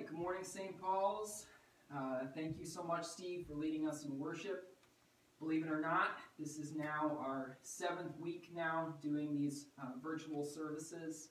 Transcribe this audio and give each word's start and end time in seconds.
good 0.00 0.12
morning, 0.12 0.42
St. 0.42 0.80
Paul's. 0.80 1.44
Uh, 1.94 2.20
thank 2.34 2.58
you 2.58 2.64
so 2.64 2.82
much, 2.82 3.04
Steve, 3.04 3.46
for 3.46 3.54
leading 3.54 3.86
us 3.86 4.06
in 4.06 4.18
worship. 4.18 4.74
Believe 5.38 5.66
it 5.66 5.70
or 5.70 5.82
not, 5.82 6.18
this 6.38 6.56
is 6.56 6.74
now 6.74 7.18
our 7.20 7.58
seventh 7.62 8.18
week 8.18 8.48
now 8.54 8.94
doing 9.02 9.34
these 9.34 9.66
uh, 9.78 9.90
virtual 10.02 10.46
services. 10.46 11.28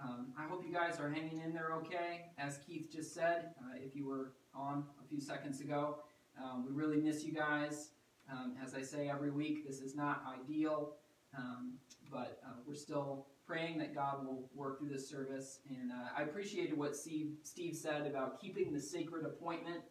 Um, 0.00 0.28
I 0.38 0.46
hope 0.46 0.64
you 0.64 0.72
guys 0.72 1.00
are 1.00 1.10
hanging 1.10 1.40
in 1.40 1.52
there 1.52 1.72
okay. 1.78 2.26
As 2.38 2.58
Keith 2.64 2.92
just 2.92 3.12
said, 3.12 3.54
uh, 3.60 3.74
if 3.76 3.96
you 3.96 4.06
were 4.06 4.34
on 4.54 4.84
a 5.04 5.08
few 5.08 5.20
seconds 5.20 5.60
ago, 5.60 5.96
um, 6.40 6.64
we 6.64 6.72
really 6.72 6.98
miss 6.98 7.24
you 7.24 7.32
guys. 7.32 7.90
Um, 8.30 8.54
as 8.64 8.74
I 8.74 8.82
say 8.82 9.08
every 9.08 9.32
week, 9.32 9.66
this 9.66 9.80
is 9.80 9.96
not 9.96 10.22
ideal, 10.40 10.92
um, 11.36 11.72
but 12.08 12.38
uh, 12.46 12.58
we're 12.64 12.74
still 12.74 13.26
praying 13.46 13.78
that 13.78 13.94
God 13.94 14.26
will 14.26 14.48
work 14.54 14.78
through 14.78 14.88
this 14.88 15.08
service. 15.08 15.60
And 15.68 15.92
uh, 15.92 16.08
I 16.16 16.22
appreciated 16.22 16.76
what 16.76 16.96
Steve, 16.96 17.34
Steve 17.42 17.76
said 17.76 18.06
about 18.06 18.40
keeping 18.40 18.72
the 18.72 18.80
sacred 18.80 19.24
appointment 19.24 19.82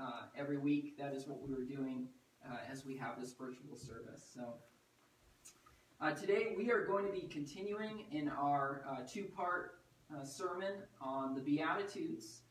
uh, 0.00 0.26
every 0.36 0.58
week. 0.58 0.98
That 0.98 1.14
is 1.14 1.26
what 1.26 1.40
we 1.40 1.54
were 1.54 1.64
doing 1.64 2.08
uh, 2.46 2.56
as 2.70 2.84
we 2.84 2.96
have 2.98 3.20
this 3.20 3.32
virtual 3.32 3.76
service. 3.76 4.30
So 4.34 4.54
uh, 6.00 6.12
today 6.12 6.54
we 6.56 6.70
are 6.70 6.84
going 6.84 7.06
to 7.06 7.12
be 7.12 7.26
continuing 7.28 8.04
in 8.12 8.28
our 8.28 8.84
uh, 8.88 8.96
two-part 9.10 9.80
uh, 10.14 10.24
sermon 10.24 10.74
on 11.00 11.34
the 11.34 11.40
Beatitudes. 11.40 12.42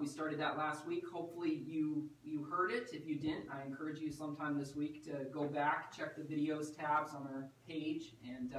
we 0.00 0.06
started 0.06 0.38
that 0.38 0.56
last 0.56 0.86
week. 0.86 1.04
Hopefully 1.12 1.62
you 1.66 2.08
you 2.24 2.44
heard 2.44 2.72
it. 2.72 2.90
If 2.92 3.06
you 3.06 3.16
didn't, 3.16 3.46
I 3.52 3.64
encourage 3.66 4.00
you 4.00 4.10
sometime 4.10 4.58
this 4.58 4.74
week 4.74 5.04
to 5.04 5.26
go 5.32 5.44
back, 5.44 5.96
check 5.96 6.16
the 6.16 6.22
videos 6.22 6.76
tabs 6.76 7.14
on 7.14 7.28
our 7.32 7.48
page, 7.68 8.14
and 8.26 8.54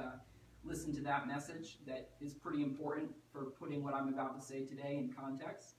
listen 0.64 0.94
to 0.94 1.00
that 1.02 1.26
message 1.26 1.78
that 1.86 2.10
is 2.20 2.34
pretty 2.34 2.62
important 2.62 3.10
for 3.32 3.44
putting 3.44 3.82
what 3.82 3.94
I'm 3.94 4.08
about 4.08 4.38
to 4.40 4.44
say 4.44 4.64
today 4.64 4.96
in 4.96 5.12
context. 5.12 5.74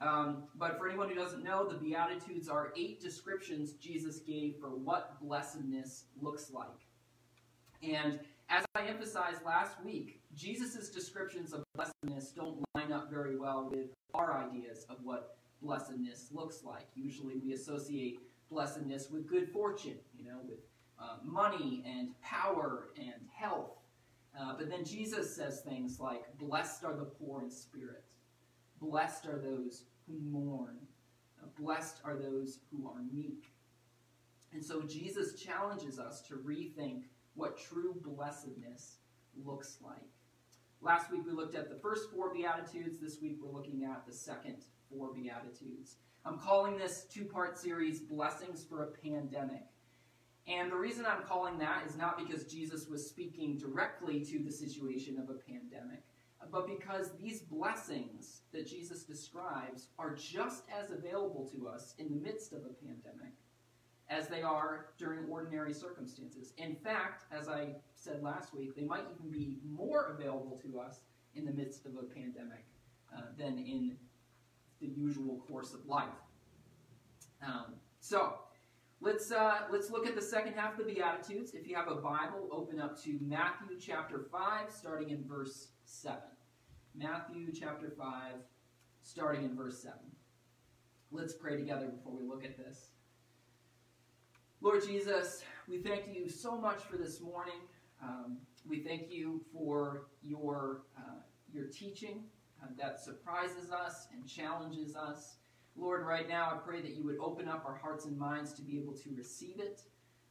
Um, 0.00 0.44
but 0.56 0.78
for 0.78 0.88
anyone 0.88 1.08
who 1.08 1.14
doesn't 1.14 1.42
know, 1.42 1.66
the 1.66 1.76
Beatitudes 1.76 2.48
are 2.48 2.72
eight 2.76 3.00
descriptions 3.00 3.72
Jesus 3.74 4.18
gave 4.18 4.56
for 4.60 4.68
what 4.68 5.20
blessedness 5.20 6.04
looks 6.20 6.50
like. 6.52 6.66
And 7.82 8.20
as 8.48 8.64
I 8.74 8.86
emphasized 8.86 9.44
last 9.44 9.82
week, 9.84 10.20
Jesus' 10.34 10.90
descriptions 10.90 11.52
of 11.52 11.64
blessedness 11.74 12.32
don't 12.32 12.62
line 12.74 12.92
up 12.92 13.10
very 13.10 13.36
well 13.36 13.68
with 13.70 13.88
our 14.14 14.36
ideas 14.36 14.86
of 14.90 14.96
what 15.02 15.38
blessedness 15.62 16.28
looks 16.30 16.62
like. 16.62 16.86
Usually 16.94 17.38
we 17.38 17.54
associate 17.54 18.20
blessedness 18.50 19.10
with 19.10 19.26
good 19.26 19.48
fortune, 19.48 19.98
you 20.16 20.24
know, 20.24 20.38
with 20.46 20.58
uh, 21.00 21.16
money 21.24 21.82
and 21.86 22.20
power 22.20 22.88
and 22.96 23.14
health 23.32 23.70
uh, 24.38 24.54
but 24.58 24.68
then 24.68 24.84
Jesus 24.84 25.34
says 25.34 25.60
things 25.60 25.98
like, 25.98 26.22
Blessed 26.38 26.84
are 26.84 26.96
the 26.96 27.04
poor 27.04 27.42
in 27.42 27.50
spirit, 27.50 28.04
blessed 28.80 29.26
are 29.26 29.38
those 29.38 29.84
who 30.06 30.18
mourn, 30.30 30.76
uh, 31.42 31.46
blessed 31.58 32.00
are 32.04 32.16
those 32.16 32.60
who 32.70 32.86
are 32.88 33.02
meek. 33.12 33.52
And 34.52 34.64
so 34.64 34.82
Jesus 34.82 35.40
challenges 35.40 35.98
us 35.98 36.20
to 36.22 36.34
rethink 36.34 37.04
what 37.34 37.58
true 37.58 37.94
blessedness 38.02 38.98
looks 39.44 39.78
like. 39.82 39.96
Last 40.80 41.10
week 41.10 41.22
we 41.26 41.32
looked 41.32 41.54
at 41.54 41.68
the 41.68 41.76
first 41.76 42.10
four 42.10 42.32
Beatitudes. 42.32 42.98
This 43.00 43.20
week 43.20 43.38
we're 43.42 43.52
looking 43.52 43.84
at 43.84 44.06
the 44.06 44.12
second 44.12 44.64
four 44.90 45.12
Beatitudes. 45.12 45.96
I'm 46.24 46.38
calling 46.38 46.76
this 46.76 47.06
two 47.10 47.24
part 47.24 47.58
series 47.58 48.00
Blessings 48.00 48.64
for 48.64 48.82
a 48.82 48.86
Pandemic. 48.86 49.64
And 50.48 50.70
the 50.70 50.76
reason 50.76 51.04
I'm 51.04 51.24
calling 51.24 51.58
that 51.58 51.84
is 51.86 51.96
not 51.96 52.16
because 52.16 52.44
Jesus 52.44 52.88
was 52.88 53.08
speaking 53.08 53.58
directly 53.58 54.24
to 54.26 54.38
the 54.38 54.50
situation 54.50 55.18
of 55.18 55.28
a 55.28 55.34
pandemic, 55.34 56.02
but 56.52 56.68
because 56.68 57.12
these 57.20 57.40
blessings 57.40 58.42
that 58.52 58.66
Jesus 58.66 59.02
describes 59.02 59.88
are 59.98 60.14
just 60.14 60.62
as 60.70 60.92
available 60.92 61.50
to 61.52 61.66
us 61.66 61.94
in 61.98 62.08
the 62.10 62.16
midst 62.16 62.52
of 62.52 62.60
a 62.60 62.86
pandemic 62.86 63.32
as 64.08 64.28
they 64.28 64.42
are 64.42 64.86
during 64.98 65.28
ordinary 65.28 65.72
circumstances. 65.72 66.52
In 66.58 66.76
fact, 66.76 67.24
as 67.32 67.48
I 67.48 67.70
said 67.96 68.22
last 68.22 68.54
week, 68.54 68.76
they 68.76 68.84
might 68.84 69.04
even 69.18 69.30
be 69.30 69.58
more 69.68 70.16
available 70.16 70.60
to 70.62 70.78
us 70.78 71.00
in 71.34 71.44
the 71.44 71.52
midst 71.52 71.86
of 71.86 71.96
a 71.96 72.02
pandemic 72.02 72.64
uh, 73.16 73.22
than 73.36 73.58
in 73.58 73.96
the 74.80 74.86
usual 74.86 75.42
course 75.48 75.74
of 75.74 75.84
life. 75.86 76.08
Um, 77.44 77.74
so, 78.00 78.34
Let's, 79.00 79.30
uh, 79.30 79.58
let's 79.70 79.90
look 79.90 80.06
at 80.06 80.14
the 80.14 80.22
second 80.22 80.54
half 80.54 80.78
of 80.78 80.86
the 80.86 80.92
Beatitudes. 80.92 81.52
If 81.52 81.68
you 81.68 81.76
have 81.76 81.88
a 81.88 81.96
Bible, 81.96 82.48
open 82.50 82.80
up 82.80 83.00
to 83.02 83.18
Matthew 83.20 83.78
chapter 83.78 84.26
5, 84.32 84.72
starting 84.72 85.10
in 85.10 85.22
verse 85.28 85.68
7. 85.84 86.18
Matthew 86.94 87.52
chapter 87.52 87.92
5, 87.96 88.34
starting 89.02 89.44
in 89.44 89.54
verse 89.54 89.82
7. 89.82 89.98
Let's 91.12 91.34
pray 91.34 91.56
together 91.56 91.88
before 91.88 92.16
we 92.16 92.26
look 92.26 92.44
at 92.44 92.56
this. 92.56 92.92
Lord 94.62 94.82
Jesus, 94.84 95.42
we 95.68 95.78
thank 95.78 96.04
you 96.12 96.30
so 96.30 96.58
much 96.58 96.80
for 96.82 96.96
this 96.96 97.20
morning. 97.20 97.60
Um, 98.02 98.38
we 98.66 98.80
thank 98.80 99.10
you 99.10 99.42
for 99.52 100.06
your, 100.22 100.82
uh, 100.96 101.20
your 101.52 101.66
teaching 101.66 102.24
uh, 102.62 102.68
that 102.78 102.98
surprises 102.98 103.70
us 103.70 104.08
and 104.12 104.26
challenges 104.26 104.96
us. 104.96 105.36
Lord, 105.78 106.06
right 106.06 106.28
now 106.28 106.50
I 106.52 106.56
pray 106.56 106.80
that 106.80 106.94
you 106.94 107.04
would 107.04 107.18
open 107.20 107.48
up 107.48 107.64
our 107.66 107.74
hearts 107.74 108.06
and 108.06 108.18
minds 108.18 108.52
to 108.54 108.62
be 108.62 108.78
able 108.78 108.94
to 108.94 109.10
receive 109.14 109.60
it. 109.60 109.82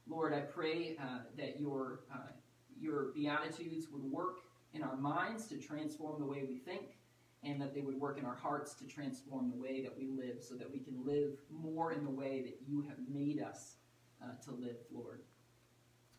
Lord, 0.08 0.34
I 0.34 0.40
pray 0.40 0.96
uh, 1.00 1.20
that 1.36 1.60
your, 1.60 2.00
uh, 2.12 2.30
your 2.78 3.12
Beatitudes 3.14 3.88
would 3.92 4.02
work 4.02 4.38
in 4.74 4.82
our 4.82 4.96
minds 4.96 5.46
to 5.48 5.56
transform 5.56 6.20
the 6.20 6.26
way 6.26 6.44
we 6.48 6.58
think, 6.58 6.98
and 7.44 7.60
that 7.60 7.74
they 7.74 7.82
would 7.82 7.98
work 8.00 8.18
in 8.18 8.24
our 8.24 8.34
hearts 8.34 8.74
to 8.74 8.84
transform 8.86 9.50
the 9.50 9.56
way 9.56 9.82
that 9.82 9.96
we 9.96 10.08
live, 10.08 10.42
so 10.42 10.54
that 10.56 10.70
we 10.70 10.80
can 10.80 11.04
live 11.04 11.32
more 11.50 11.92
in 11.92 12.04
the 12.04 12.10
way 12.10 12.42
that 12.42 12.58
you 12.66 12.84
have 12.88 12.98
made 13.08 13.40
us 13.40 13.76
uh, 14.22 14.34
to 14.44 14.52
live, 14.52 14.76
Lord. 14.92 15.22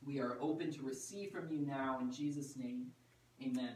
We 0.05 0.19
are 0.19 0.37
open 0.39 0.71
to 0.71 0.81
receive 0.83 1.31
from 1.31 1.49
you 1.51 1.59
now. 1.59 1.99
In 2.01 2.11
Jesus' 2.11 2.55
name, 2.55 2.87
amen. 3.41 3.75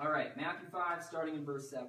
All 0.00 0.10
right, 0.10 0.34
Matthew 0.36 0.68
5, 0.70 1.04
starting 1.04 1.34
in 1.34 1.44
verse 1.44 1.68
7. 1.68 1.88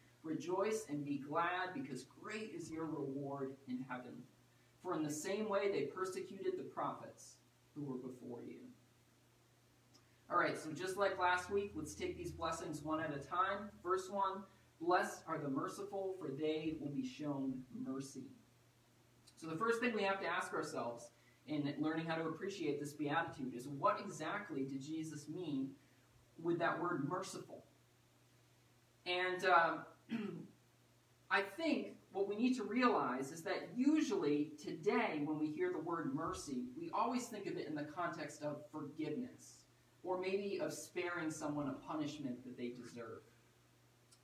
Rejoice 0.23 0.85
and 0.89 1.03
be 1.03 1.17
glad, 1.17 1.73
because 1.73 2.05
great 2.21 2.51
is 2.55 2.71
your 2.71 2.85
reward 2.85 3.53
in 3.67 3.83
heaven. 3.89 4.13
For 4.83 4.95
in 4.95 5.03
the 5.03 5.11
same 5.11 5.49
way 5.49 5.71
they 5.71 5.81
persecuted 5.81 6.57
the 6.57 6.63
prophets 6.63 7.35
who 7.75 7.83
were 7.83 7.97
before 7.97 8.41
you. 8.47 8.57
All 10.29 10.37
right, 10.37 10.57
so 10.57 10.71
just 10.71 10.97
like 10.97 11.19
last 11.19 11.51
week, 11.51 11.73
let's 11.75 11.93
take 11.93 12.17
these 12.17 12.31
blessings 12.31 12.81
one 12.81 13.01
at 13.01 13.15
a 13.15 13.19
time. 13.19 13.69
First 13.83 14.11
one 14.11 14.43
Blessed 14.81 15.21
are 15.27 15.37
the 15.37 15.47
merciful, 15.47 16.15
for 16.19 16.29
they 16.29 16.75
will 16.79 16.89
be 16.89 17.07
shown 17.07 17.53
mercy. 17.85 18.23
So, 19.37 19.47
the 19.47 19.55
first 19.55 19.79
thing 19.79 19.93
we 19.93 20.01
have 20.03 20.19
to 20.21 20.27
ask 20.27 20.53
ourselves 20.53 21.11
in 21.47 21.73
learning 21.79 22.07
how 22.07 22.15
to 22.15 22.23
appreciate 22.23 22.79
this 22.79 22.93
beatitude 22.93 23.53
is 23.55 23.67
what 23.67 23.99
exactly 24.03 24.63
did 24.63 24.81
Jesus 24.81 25.27
mean 25.29 25.69
with 26.41 26.57
that 26.59 26.81
word 26.81 27.07
merciful? 27.07 27.63
And 29.05 29.45
uh, 29.45 29.77
I 31.31 31.41
think 31.41 31.95
what 32.11 32.27
we 32.27 32.35
need 32.35 32.55
to 32.57 32.63
realize 32.63 33.31
is 33.31 33.41
that 33.43 33.69
usually 33.75 34.51
today, 34.61 35.21
when 35.23 35.39
we 35.39 35.47
hear 35.47 35.71
the 35.71 35.79
word 35.79 36.13
mercy, 36.13 36.65
we 36.77 36.91
always 36.93 37.27
think 37.27 37.45
of 37.47 37.57
it 37.57 37.67
in 37.67 37.75
the 37.75 37.83
context 37.83 38.43
of 38.43 38.57
forgiveness 38.71 39.65
or 40.03 40.19
maybe 40.19 40.59
of 40.59 40.73
sparing 40.73 41.31
someone 41.31 41.69
a 41.69 41.73
punishment 41.73 42.43
that 42.43 42.57
they 42.57 42.69
deserve. 42.69 43.21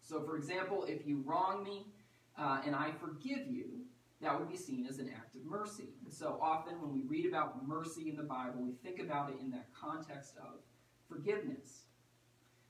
So, 0.01 0.21
for 0.21 0.35
example, 0.35 0.85
if 0.87 1.05
you 1.05 1.23
wrong 1.25 1.63
me 1.63 1.87
uh, 2.37 2.61
and 2.65 2.75
I 2.75 2.91
forgive 2.91 3.47
you, 3.47 3.85
that 4.21 4.37
would 4.37 4.49
be 4.49 4.57
seen 4.57 4.87
as 4.87 4.97
an 4.99 5.09
act 5.15 5.35
of 5.35 5.45
mercy. 5.45 5.89
So 6.09 6.39
often 6.41 6.81
when 6.81 6.91
we 6.91 7.01
read 7.01 7.27
about 7.27 7.67
mercy 7.67 8.09
in 8.09 8.15
the 8.15 8.23
Bible, 8.23 8.61
we 8.63 8.71
think 8.71 8.99
about 8.99 9.29
it 9.29 9.37
in 9.39 9.51
that 9.51 9.67
context 9.79 10.35
of 10.37 10.59
forgiveness. 11.07 11.83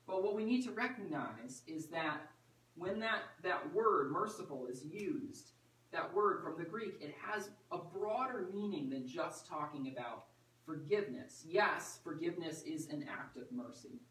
But 0.05 0.23
what 0.23 0.35
we 0.35 0.43
need 0.43 0.63
to 0.63 0.71
recognize 0.71 1.61
is 1.67 1.87
that 1.87 2.19
when 2.77 2.99
that, 2.99 3.21
that 3.43 3.73
word, 3.73 4.11
merciful, 4.11 4.67
is 4.67 4.85
used, 4.85 5.51
that 5.91 6.13
word 6.13 6.43
from 6.43 6.57
the 6.57 6.65
Greek, 6.65 6.95
it 7.01 7.15
has 7.19 7.49
a 7.71 7.77
broader 7.77 8.49
meaning 8.53 8.89
than 8.89 9.07
just 9.07 9.47
talking 9.47 9.93
about 9.95 10.25
forgiveness. 10.65 11.45
Yes, 11.47 11.99
forgiveness 12.03 12.63
is 12.63 12.87
an 12.89 13.05
act 13.09 13.37
of 13.37 13.51
mercy. 13.51 14.01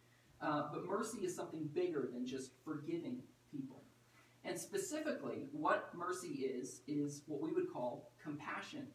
Uh, 0.41 0.65
but 0.73 0.87
mercy 0.87 1.19
is 1.19 1.35
something 1.35 1.69
bigger 1.75 2.09
than 2.13 2.27
just 2.27 2.51
forgiving 2.65 3.19
people. 3.51 3.83
And 4.45 4.59
specifically, 4.59 5.47
what 5.53 5.91
mercy 5.95 6.29
is, 6.29 6.81
is 6.87 7.23
what 7.27 7.41
we 7.41 7.53
would 7.53 7.73
call 7.73 8.11
compassion. 8.23 8.87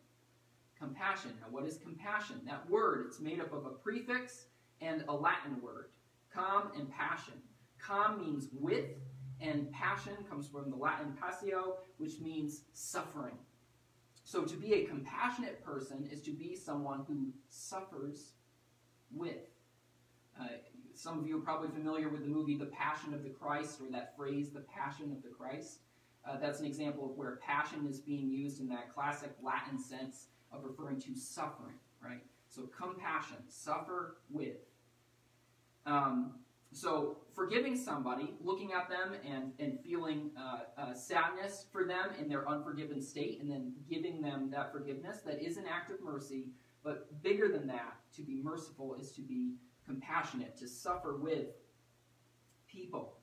Compassion. 0.79 1.31
Now, 1.41 1.47
what 1.51 1.65
is 1.65 1.77
compassion? 1.77 2.41
That 2.45 2.67
word, 2.69 3.05
it's 3.07 3.19
made 3.19 3.39
up 3.39 3.53
of 3.53 3.65
a 3.65 3.69
prefix 3.69 4.45
and 4.81 5.03
a 5.07 5.13
Latin 5.13 5.61
word. 5.61 5.89
Com 6.33 6.71
and 6.75 6.89
passion. 6.89 7.33
Com 7.79 8.21
means 8.21 8.47
with, 8.53 8.85
and 9.41 9.71
passion 9.71 10.13
comes 10.29 10.47
from 10.47 10.69
the 10.69 10.75
Latin 10.75 11.17
passio, 11.19 11.77
which 11.97 12.19
means 12.19 12.61
suffering. 12.73 13.33
So 14.23 14.43
to 14.43 14.55
be 14.55 14.73
a 14.75 14.85
compassionate 14.85 15.63
person 15.65 16.07
is 16.11 16.21
to 16.21 16.31
be 16.31 16.55
someone 16.55 17.03
who 17.07 17.33
suffers 17.49 18.33
with. 19.11 19.49
Uh, 20.39 20.45
some 20.93 21.19
of 21.19 21.27
you 21.27 21.37
are 21.37 21.41
probably 21.41 21.69
familiar 21.69 22.09
with 22.09 22.21
the 22.21 22.29
movie 22.29 22.55
The 22.55 22.65
Passion 22.65 23.13
of 23.13 23.23
the 23.23 23.29
Christ, 23.29 23.79
or 23.81 23.91
that 23.91 24.15
phrase, 24.15 24.51
the 24.51 24.61
Passion 24.61 25.11
of 25.11 25.23
the 25.23 25.29
Christ. 25.29 25.79
Uh, 26.23 26.37
that's 26.37 26.59
an 26.59 26.67
example 26.67 27.09
of 27.09 27.17
where 27.17 27.37
passion 27.37 27.87
is 27.89 27.99
being 27.99 28.29
used 28.29 28.61
in 28.61 28.69
that 28.69 28.93
classic 28.93 29.31
Latin 29.41 29.79
sense 29.79 30.27
of 30.51 30.63
referring 30.63 30.99
to 31.01 31.15
suffering, 31.15 31.73
right? 32.03 32.21
So 32.47 32.69
compassion, 32.77 33.37
suffer 33.47 34.17
with. 34.29 34.57
Um, 35.85 36.35
so 36.71 37.17
forgiving 37.33 37.75
somebody, 37.75 38.33
looking 38.41 38.71
at 38.71 38.89
them 38.89 39.13
and, 39.27 39.51
and 39.59 39.79
feeling 39.81 40.31
uh, 40.37 40.81
uh, 40.81 40.93
sadness 40.93 41.65
for 41.71 41.85
them 41.85 42.09
in 42.19 42.29
their 42.29 42.47
unforgiven 42.47 43.01
state, 43.01 43.41
and 43.41 43.51
then 43.51 43.73
giving 43.89 44.21
them 44.21 44.49
that 44.51 44.71
forgiveness, 44.71 45.19
that 45.25 45.41
is 45.41 45.57
an 45.57 45.65
act 45.69 45.91
of 45.91 46.01
mercy. 46.01 46.49
But 46.83 47.21
bigger 47.21 47.49
than 47.49 47.67
that, 47.67 47.97
to 48.15 48.21
be 48.21 48.41
merciful 48.41 48.95
is 48.95 49.11
to 49.13 49.21
be 49.21 49.55
compassionate, 49.85 50.57
to 50.57 50.67
suffer 50.67 51.17
with 51.17 51.47
people. 52.67 53.17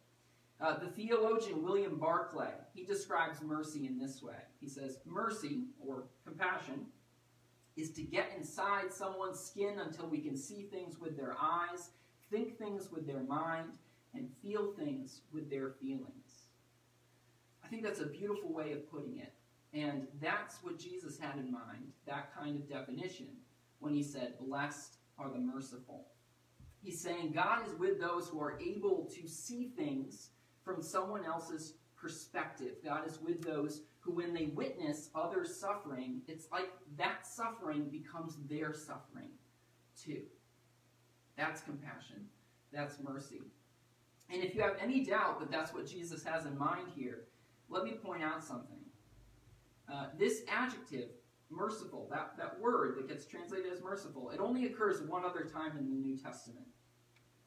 Uh, 0.61 0.79
the 0.79 0.89
theologian 0.89 1.63
William 1.63 1.99
Barclay, 1.99 2.53
he 2.75 2.85
describes 2.85 3.41
mercy 3.43 3.87
in 3.87 3.99
this 3.99 4.23
way. 4.23 4.35
He 4.61 4.69
says, 4.69 4.99
Mercy, 5.07 5.67
or 5.81 6.05
compassion, 6.25 6.87
is 7.77 7.93
to 7.93 8.03
get 8.03 8.33
inside 8.37 8.93
someone's 8.93 9.39
skin 9.39 9.79
until 9.79 10.09
we 10.09 10.19
can 10.19 10.37
see 10.37 10.63
things 10.63 10.99
with 10.99 11.17
their 11.17 11.37
eyes 11.41 11.91
think 12.31 12.59
things 12.59 12.91
with 12.91 13.07
their 13.07 13.23
mind, 13.23 13.79
and 14.15 14.29
feel 14.43 14.73
things 14.73 15.21
with 15.33 15.51
their 15.51 15.71
feelings. 15.71 16.49
I 17.65 17.69
think 17.69 17.83
that's 17.83 18.01
a 18.01 18.07
beautiful 18.07 18.53
way 18.53 18.73
of 18.73 18.91
putting 18.91 19.19
it. 19.19 19.33
And 19.75 20.07
that's 20.21 20.63
what 20.63 20.79
Jesus 20.79 21.19
had 21.19 21.39
in 21.39 21.53
mind, 21.53 21.93
that 22.07 22.35
kind 22.35 22.57
of 22.57 22.69
definition, 22.69 23.27
when 23.81 23.93
he 23.93 24.03
said, 24.03 24.39
Blessed 24.41 24.97
are 25.19 25.31
the 25.31 25.39
merciful. 25.39 26.07
He's 26.83 27.01
saying 27.01 27.33
God 27.33 27.67
is 27.67 27.75
with 27.75 28.01
those 28.01 28.29
who 28.29 28.41
are 28.41 28.59
able 28.61 29.11
to 29.15 29.29
see 29.29 29.73
things 29.77 30.31
from 30.65 30.83
someone 30.83 31.25
else's 31.25 31.75
perspective. 31.97 32.77
God 32.85 33.07
is 33.07 33.21
with 33.21 33.43
those 33.43 33.83
who, 34.01 34.13
when 34.13 34.33
they 34.33 34.47
witness 34.47 35.11
others 35.15 35.55
suffering, 35.55 36.23
it's 36.29 36.47
like 36.51 36.71
that 36.97 37.27
suffering 37.27 37.89
becomes 37.91 38.39
their 38.49 38.73
suffering 38.73 39.31
too. 40.03 40.23
That's 41.39 41.63
compassion. 41.63 42.27
That's 42.73 42.99
mercy. 43.01 43.41
And 44.29 44.43
if 44.43 44.55
you 44.55 44.61
have 44.61 44.77
any 44.83 45.05
doubt 45.05 45.41
that 45.41 45.51
that's 45.51 45.73
what 45.73 45.87
Jesus 45.87 46.23
has 46.25 46.45
in 46.45 46.59
mind 46.59 46.89
here, 46.95 47.29
let 47.71 47.85
me 47.85 47.93
point 47.93 48.23
out 48.23 48.45
something. 48.45 48.77
Uh, 49.91 50.07
this 50.19 50.43
adjective, 50.49 51.11
merciful, 51.49 52.09
that, 52.11 52.33
that 52.37 52.61
word 52.61 52.99
that 52.99 53.09
gets 53.09 53.25
translated 53.25 53.73
as 53.73 53.83
merciful, 53.83 54.31
it 54.31 54.41
only 54.41 54.67
occurs 54.67 55.01
one 55.03 55.25
other 55.25 55.45
time 55.51 55.79
in 55.79 55.89
the 55.89 55.97
New 55.97 56.17
Testament. 56.17 56.67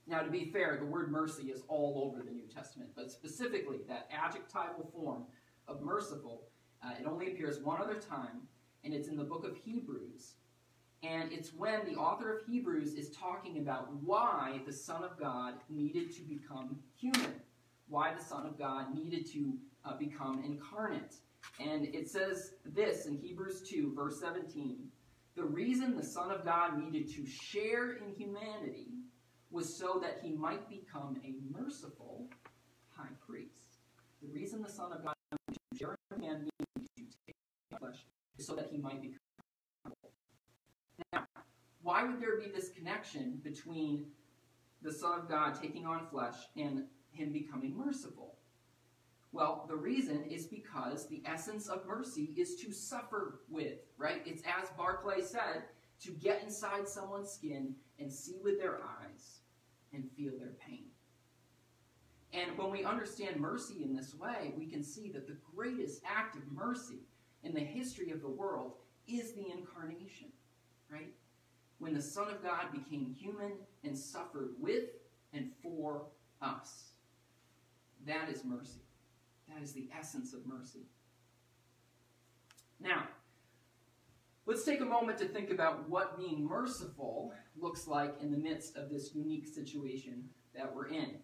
Now, 0.07 0.21
to 0.21 0.31
be 0.31 0.45
fair, 0.45 0.77
the 0.79 0.85
word 0.85 1.11
mercy 1.11 1.51
is 1.51 1.61
all 1.67 2.01
over 2.09 2.23
the 2.23 2.31
New 2.31 2.47
Testament, 2.47 2.91
but 2.95 3.11
specifically 3.11 3.81
that 3.87 4.09
adjectival 4.11 4.89
form 4.95 5.25
of 5.67 5.81
merciful, 5.81 6.47
uh, 6.83 6.93
it 6.99 7.05
only 7.05 7.27
appears 7.27 7.59
one 7.59 7.79
other 7.79 7.95
time, 7.95 8.47
and 8.83 8.93
it's 8.93 9.07
in 9.07 9.17
the 9.17 9.23
book 9.23 9.45
of 9.45 9.55
Hebrews. 9.55 10.35
And 11.03 11.31
it's 11.31 11.51
when 11.53 11.85
the 11.85 11.95
author 11.95 12.31
of 12.31 12.45
Hebrews 12.45 12.93
is 12.93 13.09
talking 13.09 13.57
about 13.57 13.91
why 14.03 14.61
the 14.67 14.73
Son 14.73 15.03
of 15.03 15.19
God 15.19 15.55
needed 15.67 16.15
to 16.15 16.21
become 16.21 16.77
human, 16.95 17.33
why 17.87 18.13
the 18.13 18.23
Son 18.23 18.45
of 18.45 18.57
God 18.57 18.93
needed 18.93 19.25
to 19.33 19.57
uh, 19.83 19.97
become 19.97 20.43
incarnate. 20.45 21.15
And 21.59 21.87
it 21.95 22.07
says 22.07 22.53
this 22.65 23.07
in 23.07 23.17
Hebrews 23.17 23.63
2, 23.67 23.93
verse 23.95 24.19
17 24.21 24.77
The 25.35 25.43
reason 25.43 25.97
the 25.97 26.03
Son 26.05 26.29
of 26.29 26.45
God 26.45 26.77
needed 26.77 27.11
to 27.15 27.25
share 27.25 27.93
in 27.93 28.13
humanity 28.15 28.89
was 29.49 29.75
so 29.75 29.99
that 30.03 30.19
he 30.21 30.31
might 30.31 30.69
become 30.69 31.19
a 31.25 31.33
merciful 31.51 32.29
high 32.95 33.09
priest. 33.27 33.79
The 34.21 34.29
reason 34.29 34.61
the 34.61 34.69
Son 34.69 34.93
of 34.93 35.03
God 35.03 35.15
needed 35.31 35.59
to 35.71 35.77
share 35.77 35.97
in 36.11 36.21
humanity 36.21 36.49
to 36.97 37.03
take 37.25 37.35
flesh 37.79 38.05
is 38.37 38.45
so 38.45 38.55
that 38.55 38.67
he 38.71 38.77
might 38.77 39.01
become 39.01 39.17
why 41.83 42.03
would 42.03 42.21
there 42.21 42.39
be 42.39 42.51
this 42.53 42.69
connection 42.69 43.39
between 43.43 44.05
the 44.81 44.91
Son 44.91 45.19
of 45.19 45.29
God 45.29 45.59
taking 45.59 45.85
on 45.85 46.07
flesh 46.07 46.35
and 46.55 46.83
him 47.11 47.31
becoming 47.31 47.77
merciful? 47.77 48.35
Well, 49.31 49.65
the 49.69 49.75
reason 49.75 50.23
is 50.29 50.45
because 50.45 51.07
the 51.07 51.23
essence 51.25 51.69
of 51.69 51.85
mercy 51.85 52.33
is 52.35 52.55
to 52.57 52.73
suffer 52.73 53.39
with, 53.49 53.79
right? 53.97 54.21
It's 54.25 54.43
as 54.43 54.69
Barclay 54.77 55.21
said, 55.21 55.63
to 56.01 56.11
get 56.11 56.43
inside 56.43 56.87
someone's 56.87 57.31
skin 57.31 57.75
and 57.99 58.11
see 58.11 58.39
with 58.43 58.59
their 58.59 58.79
eyes 58.79 59.39
and 59.93 60.09
feel 60.17 60.33
their 60.37 60.53
pain. 60.67 60.85
And 62.33 62.57
when 62.57 62.71
we 62.71 62.83
understand 62.83 63.37
mercy 63.37 63.83
in 63.83 63.95
this 63.95 64.15
way, 64.15 64.53
we 64.57 64.65
can 64.65 64.83
see 64.83 65.11
that 65.11 65.27
the 65.27 65.37
greatest 65.55 66.01
act 66.05 66.35
of 66.35 66.51
mercy 66.51 66.99
in 67.43 67.53
the 67.53 67.59
history 67.59 68.11
of 68.11 68.21
the 68.21 68.29
world 68.29 68.73
is 69.07 69.33
the 69.33 69.49
incarnation, 69.51 70.27
right? 70.89 71.13
When 71.81 71.95
the 71.95 72.01
Son 72.01 72.29
of 72.29 72.43
God 72.43 72.71
became 72.71 73.15
human 73.19 73.53
and 73.83 73.97
suffered 73.97 74.51
with 74.59 74.83
and 75.33 75.49
for 75.63 76.03
us. 76.39 76.91
That 78.05 78.29
is 78.29 78.45
mercy. 78.45 78.83
That 79.49 79.63
is 79.63 79.73
the 79.73 79.89
essence 79.97 80.31
of 80.31 80.45
mercy. 80.45 80.85
Now, 82.79 83.05
let's 84.45 84.63
take 84.63 84.81
a 84.81 84.85
moment 84.85 85.17
to 85.19 85.27
think 85.27 85.49
about 85.49 85.89
what 85.89 86.19
being 86.19 86.45
merciful 86.45 87.33
looks 87.59 87.87
like 87.87 88.13
in 88.21 88.29
the 88.29 88.37
midst 88.37 88.77
of 88.77 88.91
this 88.91 89.15
unique 89.15 89.47
situation 89.47 90.29
that 90.55 90.73
we're 90.73 90.89
in. 90.89 91.15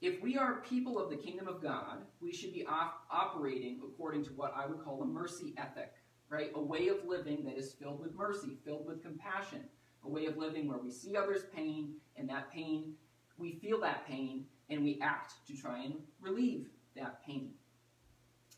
If 0.00 0.22
we 0.22 0.38
are 0.38 0.62
people 0.62 0.98
of 0.98 1.10
the 1.10 1.16
kingdom 1.16 1.46
of 1.46 1.62
God, 1.62 1.98
we 2.22 2.32
should 2.32 2.54
be 2.54 2.64
op- 2.64 3.02
operating 3.10 3.80
according 3.84 4.24
to 4.24 4.30
what 4.30 4.54
I 4.56 4.66
would 4.66 4.82
call 4.82 5.02
a 5.02 5.06
mercy 5.06 5.52
ethic 5.58 5.92
right? 6.30 6.52
A 6.54 6.60
way 6.60 6.88
of 6.88 7.04
living 7.06 7.44
that 7.44 7.58
is 7.58 7.74
filled 7.74 8.00
with 8.00 8.14
mercy, 8.14 8.56
filled 8.64 8.86
with 8.86 9.02
compassion, 9.02 9.64
a 10.04 10.08
way 10.08 10.26
of 10.26 10.38
living 10.38 10.68
where 10.68 10.78
we 10.78 10.90
see 10.90 11.16
others' 11.16 11.44
pain, 11.54 11.94
and 12.16 12.28
that 12.30 12.50
pain, 12.52 12.94
we 13.36 13.52
feel 13.52 13.80
that 13.80 14.06
pain, 14.06 14.46
and 14.70 14.84
we 14.84 14.98
act 15.02 15.34
to 15.48 15.56
try 15.56 15.82
and 15.82 15.94
relieve 16.20 16.68
that 16.96 17.24
pain. 17.26 17.50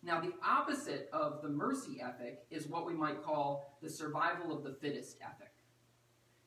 Now, 0.02 0.21
the 0.21 0.33
opposite 0.47 1.09
of 1.12 1.43
the 1.43 1.49
mercy 1.49 2.00
ethic 2.02 2.45
is 2.50 2.67
what 2.67 2.87
we 2.87 2.93
might 2.93 3.23
call 3.23 3.79
the 3.81 3.88
survival 3.88 4.55
of 4.55 4.64
the 4.64 4.76
fittest 4.81 5.17
ethic. 5.23 5.52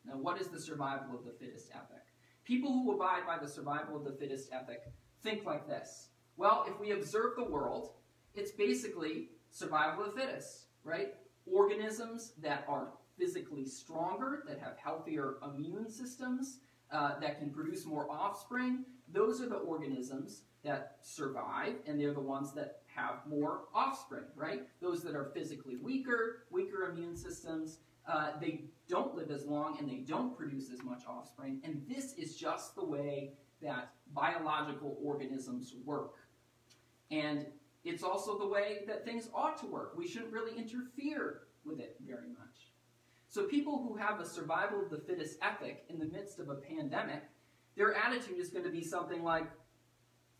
Now, 0.05 0.17
what 0.17 0.39
is 0.39 0.49
the 0.49 0.59
survival 0.59 1.17
of 1.17 1.25
the 1.25 1.31
fittest 1.31 1.71
ethic? 1.71 2.03
People 2.43 2.71
who 2.71 2.93
abide 2.93 3.25
by 3.25 3.37
the 3.39 3.47
survival 3.47 3.95
of 3.95 4.03
the 4.03 4.11
fittest 4.11 4.49
ethic 4.51 4.81
think 5.23 5.45
like 5.45 5.67
this. 5.67 6.09
Well, 6.37 6.65
if 6.67 6.79
we 6.79 6.91
observe 6.91 7.31
the 7.37 7.45
world, 7.45 7.93
it's 8.35 8.51
basically 8.51 9.29
survival 9.51 10.03
of 10.03 10.13
the 10.13 10.21
fittest 10.21 10.64
right? 10.85 11.15
Organisms 11.51 12.33
that 12.41 12.65
are 12.69 12.93
physically 13.17 13.65
stronger, 13.65 14.43
that 14.47 14.59
have 14.59 14.77
healthier 14.77 15.35
immune 15.43 15.89
systems, 15.89 16.59
uh, 16.91 17.19
that 17.19 17.39
can 17.39 17.49
produce 17.49 17.85
more 17.85 18.09
offspring, 18.09 18.85
those 19.11 19.41
are 19.41 19.49
the 19.49 19.55
organisms 19.55 20.43
that 20.63 20.97
survive, 21.01 21.73
and 21.85 21.99
they're 21.99 22.13
the 22.13 22.19
ones 22.19 22.53
that 22.53 22.79
have 22.95 23.25
more 23.27 23.65
offspring, 23.73 24.23
right? 24.35 24.63
Those 24.81 25.03
that 25.03 25.15
are 25.15 25.25
physically 25.33 25.77
weaker, 25.77 26.45
weaker 26.49 26.89
immune 26.89 27.15
systems, 27.15 27.79
uh, 28.07 28.31
they 28.39 28.65
don't 28.87 29.15
live 29.15 29.31
as 29.31 29.45
long 29.45 29.77
and 29.79 29.89
they 29.89 29.97
don't 29.97 30.35
produce 30.35 30.71
as 30.71 30.83
much 30.83 31.03
offspring. 31.07 31.59
And 31.63 31.83
this 31.87 32.13
is 32.13 32.35
just 32.35 32.75
the 32.75 32.85
way 32.85 33.33
that 33.61 33.91
biological 34.13 34.97
organisms 35.03 35.73
work. 35.83 36.13
And 37.11 37.47
it's 37.85 38.03
also 38.03 38.37
the 38.37 38.47
way 38.47 38.79
that 38.87 39.05
things 39.05 39.29
ought 39.33 39.57
to 39.59 39.67
work. 39.67 39.93
We 39.95 40.07
shouldn't 40.07 40.33
really 40.33 40.57
interfere 40.57 41.41
with 41.63 41.79
it 41.79 41.97
very 42.05 42.29
much. 42.29 42.71
So, 43.29 43.45
people 43.47 43.83
who 43.83 43.95
have 43.95 44.19
a 44.19 44.25
survival 44.25 44.81
of 44.81 44.89
the 44.89 44.97
fittest 44.97 45.37
ethic 45.41 45.85
in 45.89 45.99
the 45.99 46.05
midst 46.05 46.39
of 46.39 46.49
a 46.49 46.55
pandemic, 46.55 47.23
their 47.75 47.93
attitude 47.93 48.39
is 48.39 48.49
going 48.49 48.63
to 48.65 48.71
be 48.71 48.83
something 48.83 49.23
like, 49.23 49.45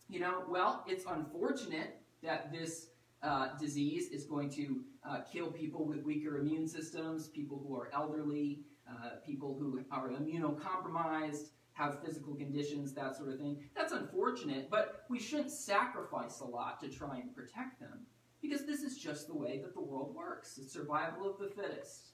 you 0.08 0.20
know, 0.20 0.44
well, 0.48 0.84
it's 0.86 1.04
unfortunate 1.08 2.00
that 2.22 2.52
this 2.52 2.88
uh, 3.22 3.48
disease 3.58 4.10
is 4.10 4.24
going 4.24 4.50
to 4.50 4.82
uh, 5.08 5.20
kill 5.30 5.50
people 5.50 5.86
with 5.86 6.02
weaker 6.04 6.38
immune 6.38 6.66
systems, 6.66 7.28
people 7.28 7.62
who 7.66 7.76
are 7.76 7.90
elderly, 7.92 8.60
uh, 8.88 9.16
people 9.24 9.56
who 9.58 9.80
are 9.90 10.10
immunocompromised. 10.10 11.50
Have 11.76 12.02
physical 12.02 12.34
conditions, 12.34 12.94
that 12.94 13.14
sort 13.14 13.28
of 13.28 13.38
thing. 13.38 13.58
That's 13.76 13.92
unfortunate, 13.92 14.70
but 14.70 15.04
we 15.10 15.18
shouldn't 15.18 15.50
sacrifice 15.50 16.40
a 16.40 16.44
lot 16.44 16.80
to 16.80 16.88
try 16.88 17.18
and 17.18 17.34
protect 17.34 17.78
them 17.78 18.06
because 18.40 18.64
this 18.64 18.82
is 18.82 18.96
just 18.96 19.26
the 19.26 19.36
way 19.36 19.60
that 19.62 19.74
the 19.74 19.82
world 19.82 20.14
works. 20.14 20.56
It's 20.56 20.72
survival 20.72 21.30
of 21.30 21.38
the 21.38 21.48
fittest. 21.48 22.12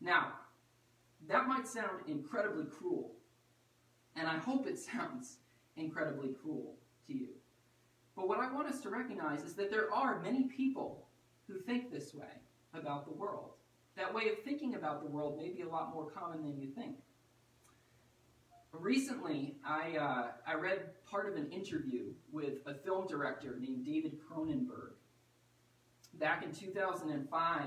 Now, 0.00 0.32
that 1.28 1.46
might 1.46 1.68
sound 1.68 2.08
incredibly 2.08 2.64
cruel, 2.64 3.12
and 4.16 4.26
I 4.26 4.38
hope 4.38 4.66
it 4.66 4.78
sounds 4.92 5.38
incredibly 5.76 6.30
cruel 6.30 6.78
to 7.06 7.14
you. 7.14 7.28
But 8.16 8.26
what 8.26 8.40
I 8.40 8.52
want 8.52 8.68
us 8.68 8.80
to 8.80 8.90
recognize 8.90 9.44
is 9.44 9.54
that 9.54 9.70
there 9.70 9.92
are 9.94 10.20
many 10.20 10.44
people 10.44 11.06
who 11.46 11.60
think 11.60 11.92
this 11.92 12.12
way 12.12 12.26
about 12.74 13.06
the 13.06 13.12
world. 13.12 13.52
That 13.96 14.12
way 14.12 14.30
of 14.30 14.42
thinking 14.44 14.74
about 14.74 15.00
the 15.00 15.08
world 15.08 15.38
may 15.38 15.50
be 15.50 15.62
a 15.62 15.68
lot 15.68 15.94
more 15.94 16.10
common 16.10 16.42
than 16.42 16.58
you 16.58 16.70
think. 16.70 16.96
Recently, 18.72 19.56
I, 19.64 19.96
uh, 19.96 20.28
I 20.46 20.54
read 20.54 20.90
part 21.04 21.28
of 21.28 21.36
an 21.36 21.50
interview 21.50 22.12
with 22.30 22.58
a 22.66 22.74
film 22.74 23.06
director 23.08 23.56
named 23.58 23.84
David 23.84 24.18
Cronenberg. 24.20 24.92
Back 26.14 26.44
in 26.44 26.52
2005, 26.52 27.62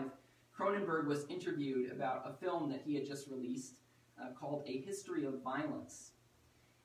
Cronenberg 0.57 1.07
was 1.07 1.25
interviewed 1.29 1.91
about 1.91 2.23
a 2.25 2.33
film 2.33 2.69
that 2.71 2.81
he 2.85 2.95
had 2.95 3.05
just 3.05 3.27
released 3.27 3.79
uh, 4.21 4.33
called 4.39 4.63
A 4.65 4.81
History 4.81 5.25
of 5.25 5.41
Violence. 5.43 6.11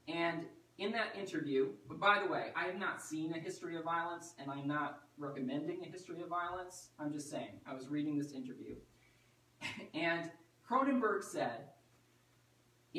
And 0.09 0.47
in 0.79 0.93
that 0.93 1.17
interview, 1.17 1.71
but 1.89 2.01
by 2.01 2.21
the 2.25 2.33
way, 2.33 2.51
I 2.57 2.65
have 2.65 2.79
not 2.79 3.03
seen 3.03 3.33
a 3.35 3.39
history 3.39 3.77
of 3.77 3.85
violence, 3.85 4.35
and 4.39 4.51
I'm 4.51 4.67
not 4.67 5.01
recommending 5.17 5.85
a 5.85 5.89
history 5.91 6.23
of 6.23 6.29
violence. 6.29 6.91
I'm 6.99 7.13
just 7.13 7.31
saying, 7.31 7.61
I 7.67 7.75
was 7.75 7.89
reading 7.89 8.17
this 8.19 8.33
interview. 8.33 8.77
and 9.95 10.31
Cronenberg 10.69 11.23
said 11.23 11.71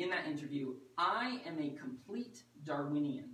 in 0.02 0.10
that 0.10 0.26
interview, 0.26 0.74
I 0.96 1.40
am 1.46 1.58
a 1.58 1.70
complete 1.70 2.42
Darwinian. 2.64 3.30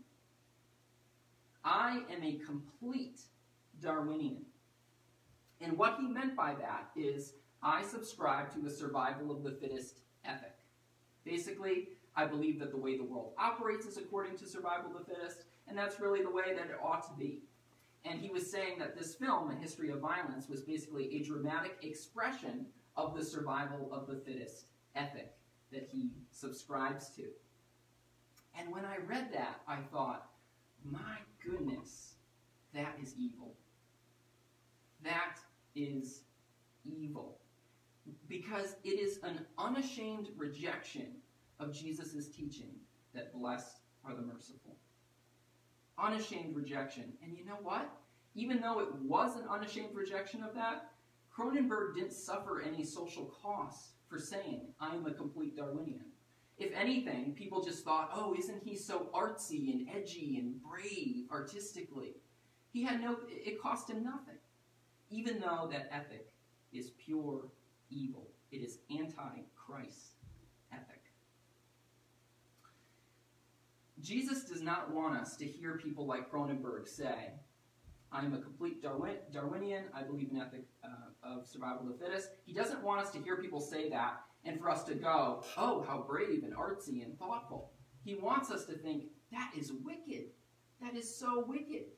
I 1.64 2.02
am 2.10 2.22
a 2.22 2.38
complete 2.44 3.20
Darwinian. 3.80 4.42
And 5.60 5.76
what 5.76 5.96
he 6.00 6.06
meant 6.06 6.36
by 6.36 6.54
that 6.54 6.90
is, 6.96 7.34
I 7.62 7.82
subscribe 7.82 8.52
to 8.54 8.66
a 8.66 8.70
survival 8.70 9.30
of 9.30 9.42
the 9.42 9.52
fittest 9.52 10.00
ethic. 10.24 10.54
Basically, 11.24 11.88
I 12.14 12.26
believe 12.26 12.58
that 12.60 12.70
the 12.70 12.76
way 12.76 12.96
the 12.96 13.04
world 13.04 13.32
operates 13.38 13.86
is 13.86 13.96
according 13.96 14.36
to 14.38 14.46
survival 14.46 14.96
of 14.96 15.06
the 15.06 15.14
fittest, 15.14 15.44
and 15.66 15.76
that's 15.76 16.00
really 16.00 16.22
the 16.22 16.30
way 16.30 16.54
that 16.54 16.66
it 16.66 16.78
ought 16.82 17.06
to 17.08 17.18
be. 17.18 17.40
And 18.04 18.20
he 18.20 18.30
was 18.30 18.50
saying 18.50 18.78
that 18.78 18.96
this 18.96 19.14
film, 19.14 19.50
A 19.50 19.54
History 19.54 19.90
of 19.90 20.00
Violence, 20.00 20.48
was 20.48 20.62
basically 20.62 21.16
a 21.16 21.24
dramatic 21.24 21.78
expression 21.82 22.66
of 22.96 23.16
the 23.16 23.24
survival 23.24 23.88
of 23.92 24.06
the 24.06 24.16
fittest 24.24 24.66
ethic 24.94 25.36
that 25.72 25.88
he 25.90 26.10
subscribes 26.30 27.10
to. 27.16 27.24
And 28.58 28.72
when 28.72 28.84
I 28.84 28.96
read 29.06 29.32
that, 29.32 29.60
I 29.68 29.78
thought, 29.92 30.30
my 30.84 31.18
goodness, 31.44 32.14
that 32.74 32.96
is 33.02 33.14
evil. 33.18 33.54
That 35.02 35.38
is 35.74 36.22
evil. 36.84 37.38
Because 38.28 38.76
it 38.84 39.00
is 39.00 39.18
an 39.22 39.40
unashamed 39.58 40.28
rejection 40.36 41.08
of 41.58 41.72
Jesus' 41.72 42.28
teaching 42.28 42.70
that 43.14 43.34
blessed 43.34 43.80
are 44.04 44.14
the 44.14 44.22
merciful. 44.22 44.76
Unashamed 45.98 46.54
rejection. 46.54 47.12
And 47.22 47.36
you 47.36 47.44
know 47.44 47.58
what? 47.62 47.90
Even 48.34 48.60
though 48.60 48.80
it 48.80 48.94
was 49.02 49.36
an 49.36 49.48
unashamed 49.50 49.94
rejection 49.94 50.42
of 50.42 50.54
that, 50.54 50.90
Cronenberg 51.36 51.94
didn't 51.94 52.12
suffer 52.12 52.62
any 52.62 52.84
social 52.84 53.34
costs 53.42 53.95
for 54.08 54.18
saying, 54.18 54.62
I'm 54.80 55.06
a 55.06 55.12
complete 55.12 55.56
Darwinian. 55.56 56.04
If 56.58 56.72
anything, 56.74 57.34
people 57.34 57.62
just 57.62 57.84
thought, 57.84 58.10
oh, 58.14 58.34
isn't 58.38 58.62
he 58.64 58.76
so 58.76 59.08
artsy 59.14 59.72
and 59.72 59.88
edgy 59.94 60.38
and 60.38 60.54
brave 60.62 61.26
artistically? 61.30 62.14
He 62.72 62.82
had 62.82 63.00
no, 63.00 63.16
it 63.28 63.60
cost 63.60 63.90
him 63.90 64.02
nothing. 64.02 64.38
Even 65.10 65.40
though 65.40 65.68
that 65.70 65.88
ethic 65.92 66.28
is 66.72 66.92
pure 67.04 67.44
evil, 67.90 68.28
it 68.50 68.58
is 68.58 68.78
anti 68.90 69.42
Christ 69.54 70.14
ethic. 70.72 71.02
Jesus 74.00 74.44
does 74.44 74.62
not 74.62 74.92
want 74.92 75.16
us 75.16 75.36
to 75.36 75.46
hear 75.46 75.78
people 75.82 76.06
like 76.06 76.30
Cronenberg 76.30 76.88
say, 76.88 77.32
I'm 78.16 78.32
a 78.32 78.38
complete 78.38 78.82
Darwin, 78.82 79.16
Darwinian, 79.30 79.84
I 79.92 80.02
believe 80.02 80.30
in 80.30 80.40
ethic 80.40 80.64
uh, 80.82 80.88
of 81.22 81.46
survival 81.46 81.82
of 81.82 81.98
the 81.98 82.04
fittest. 82.04 82.30
He 82.46 82.54
doesn't 82.54 82.82
want 82.82 83.00
us 83.00 83.10
to 83.10 83.18
hear 83.18 83.36
people 83.36 83.60
say 83.60 83.90
that 83.90 84.22
and 84.46 84.58
for 84.58 84.70
us 84.70 84.84
to 84.84 84.94
go, 84.94 85.42
oh, 85.58 85.84
how 85.86 86.02
brave 86.08 86.42
and 86.42 86.54
artsy 86.54 87.04
and 87.04 87.18
thoughtful. 87.18 87.72
He 88.04 88.14
wants 88.14 88.50
us 88.50 88.64
to 88.66 88.72
think, 88.72 89.04
that 89.32 89.50
is 89.58 89.72
wicked. 89.84 90.30
That 90.80 90.94
is 90.96 91.14
so 91.14 91.44
wicked. 91.46 91.88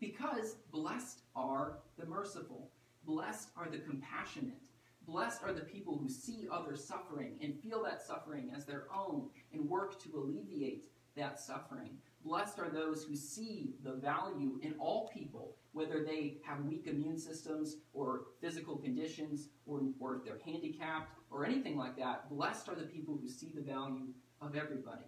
Because 0.00 0.56
blessed 0.72 1.20
are 1.36 1.78
the 1.96 2.06
merciful, 2.06 2.72
blessed 3.04 3.50
are 3.56 3.68
the 3.70 3.78
compassionate, 3.78 4.58
blessed 5.06 5.44
are 5.44 5.52
the 5.52 5.60
people 5.60 5.96
who 5.96 6.08
see 6.08 6.48
others 6.50 6.82
suffering 6.82 7.38
and 7.40 7.60
feel 7.60 7.84
that 7.84 8.02
suffering 8.02 8.50
as 8.56 8.64
their 8.64 8.86
own 8.92 9.28
and 9.52 9.68
work 9.68 10.02
to 10.02 10.16
alleviate 10.16 10.86
that 11.16 11.38
suffering. 11.38 11.98
Blessed 12.24 12.58
are 12.60 12.70
those 12.70 13.04
who 13.04 13.16
see 13.16 13.74
the 13.82 13.94
value 13.94 14.58
in 14.62 14.74
all 14.78 15.10
people, 15.12 15.56
whether 15.72 16.04
they 16.04 16.38
have 16.44 16.64
weak 16.64 16.86
immune 16.86 17.18
systems 17.18 17.78
or 17.92 18.26
physical 18.40 18.76
conditions 18.76 19.48
or, 19.66 19.82
or 19.98 20.16
if 20.16 20.24
they're 20.24 20.38
handicapped 20.44 21.12
or 21.30 21.44
anything 21.44 21.76
like 21.76 21.96
that. 21.96 22.30
Blessed 22.30 22.68
are 22.68 22.76
the 22.76 22.86
people 22.86 23.18
who 23.20 23.28
see 23.28 23.50
the 23.54 23.60
value 23.60 24.06
of 24.40 24.54
everybody. 24.54 25.04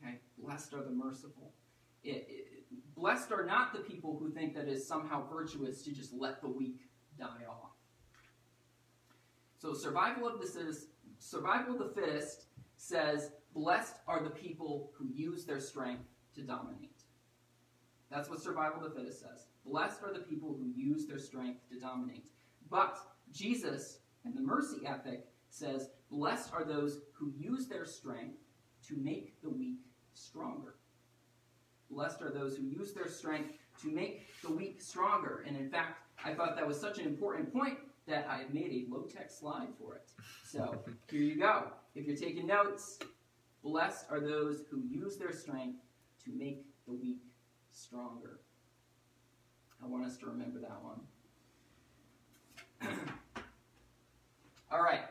Okay? 0.00 0.18
Blessed 0.38 0.74
are 0.74 0.84
the 0.84 0.90
merciful. 0.90 1.52
It, 2.04 2.26
it, 2.28 2.46
blessed 2.94 3.32
are 3.32 3.44
not 3.44 3.72
the 3.72 3.80
people 3.80 4.16
who 4.16 4.30
think 4.30 4.54
that 4.54 4.68
it 4.68 4.72
is 4.72 4.86
somehow 4.86 5.28
virtuous 5.28 5.82
to 5.82 5.92
just 5.92 6.12
let 6.12 6.40
the 6.40 6.48
weak 6.48 6.82
die 7.18 7.44
off. 7.48 7.72
So 9.58 9.74
survival 9.74 10.28
of 10.28 10.40
the 10.40 10.76
survival 11.18 11.72
of 11.74 11.78
the 11.80 12.00
fittest 12.00 12.44
says, 12.76 13.32
blessed 13.52 13.96
are 14.06 14.22
the 14.22 14.30
people 14.30 14.92
who 14.96 15.08
use 15.08 15.44
their 15.44 15.58
strength 15.58 16.04
to 16.38 16.44
dominate. 16.44 17.02
That's 18.10 18.30
what 18.30 18.40
survival 18.40 18.84
of 18.84 18.94
the 18.94 18.98
fittest 18.98 19.20
says. 19.20 19.48
Blessed 19.66 20.02
are 20.02 20.12
the 20.12 20.20
people 20.20 20.56
who 20.56 20.72
use 20.74 21.06
their 21.06 21.18
strength 21.18 21.68
to 21.70 21.78
dominate. 21.78 22.30
But 22.70 22.98
Jesus 23.32 23.98
and 24.24 24.34
the 24.34 24.40
mercy 24.40 24.86
ethic 24.86 25.26
says, 25.50 25.90
Blessed 26.10 26.52
are 26.54 26.64
those 26.64 27.00
who 27.12 27.32
use 27.36 27.66
their 27.66 27.84
strength 27.84 28.38
to 28.86 28.96
make 28.96 29.40
the 29.42 29.50
weak 29.50 29.80
stronger. 30.14 30.76
Blessed 31.90 32.22
are 32.22 32.30
those 32.30 32.56
who 32.56 32.64
use 32.64 32.92
their 32.92 33.08
strength 33.08 33.54
to 33.82 33.90
make 33.90 34.26
the 34.42 34.52
weak 34.52 34.80
stronger. 34.80 35.44
And 35.46 35.56
in 35.56 35.68
fact, 35.68 36.00
I 36.24 36.34
thought 36.34 36.56
that 36.56 36.66
was 36.66 36.80
such 36.80 36.98
an 36.98 37.06
important 37.06 37.52
point 37.52 37.78
that 38.06 38.26
I 38.28 38.44
made 38.52 38.72
a 38.72 38.92
low 38.92 39.02
tech 39.02 39.30
slide 39.30 39.68
for 39.78 39.96
it. 39.96 40.10
So 40.44 40.82
here 41.10 41.20
you 41.20 41.38
go. 41.38 41.64
If 41.94 42.06
you're 42.06 42.16
taking 42.16 42.46
notes, 42.46 42.98
blessed 43.62 44.06
are 44.10 44.20
those 44.20 44.62
who 44.70 44.82
use 44.88 45.16
their 45.16 45.32
strength 45.32 45.80
to 46.28 46.38
make 46.38 46.64
the 46.86 46.92
weak 46.92 47.22
stronger. 47.72 48.40
I 49.82 49.86
want 49.86 50.04
us 50.04 50.16
to 50.18 50.26
remember 50.26 50.60
that 50.60 50.82
one. 50.82 51.00
All 54.70 54.82
right, 54.82 55.02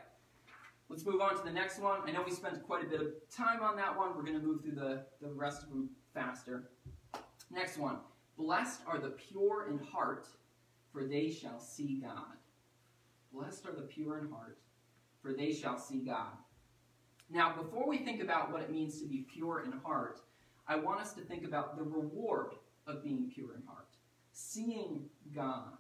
let's 0.90 1.06
move 1.06 1.22
on 1.22 1.36
to 1.38 1.44
the 1.44 1.52
next 1.52 1.80
one. 1.80 2.02
I 2.06 2.12
know 2.12 2.24
we 2.26 2.32
spent 2.32 2.62
quite 2.64 2.84
a 2.84 2.88
bit 2.88 3.02
of 3.02 3.08
time 3.36 3.64
on 3.64 3.76
that 3.78 3.98
one. 3.98 4.16
We're 4.16 4.24
going 4.24 4.40
to 4.40 4.46
move 4.46 4.62
through 4.62 4.76
the, 4.76 5.06
the 5.22 5.32
rest 5.34 5.64
of 5.64 5.70
them 5.70 5.90
faster. 6.14 6.70
Next 7.50 7.78
one. 7.78 7.98
Blessed 8.38 8.82
are 8.86 9.00
the 9.00 9.10
pure 9.10 9.68
in 9.70 9.80
heart, 9.80 10.28
for 10.92 11.06
they 11.06 11.32
shall 11.32 11.60
see 11.60 12.00
God. 12.02 12.38
Blessed 13.34 13.66
are 13.66 13.74
the 13.74 13.82
pure 13.82 14.20
in 14.20 14.30
heart, 14.30 14.60
for 15.22 15.34
they 15.34 15.52
shall 15.52 15.80
see 15.80 16.00
God. 16.00 16.34
Now, 17.30 17.56
before 17.56 17.88
we 17.88 17.98
think 17.98 18.22
about 18.22 18.52
what 18.52 18.62
it 18.62 18.72
means 18.72 19.02
to 19.02 19.08
be 19.08 19.26
pure 19.34 19.64
in 19.64 19.72
heart, 19.84 20.22
I 20.68 20.76
want 20.76 21.00
us 21.00 21.14
to 21.14 21.22
think 21.22 21.46
about 21.46 21.78
the 21.78 21.84
reward 21.84 22.54
of 22.86 23.04
being 23.04 23.30
pure 23.34 23.56
in 23.56 23.64
heart, 23.66 23.88
seeing 24.34 25.06
God. 25.34 25.78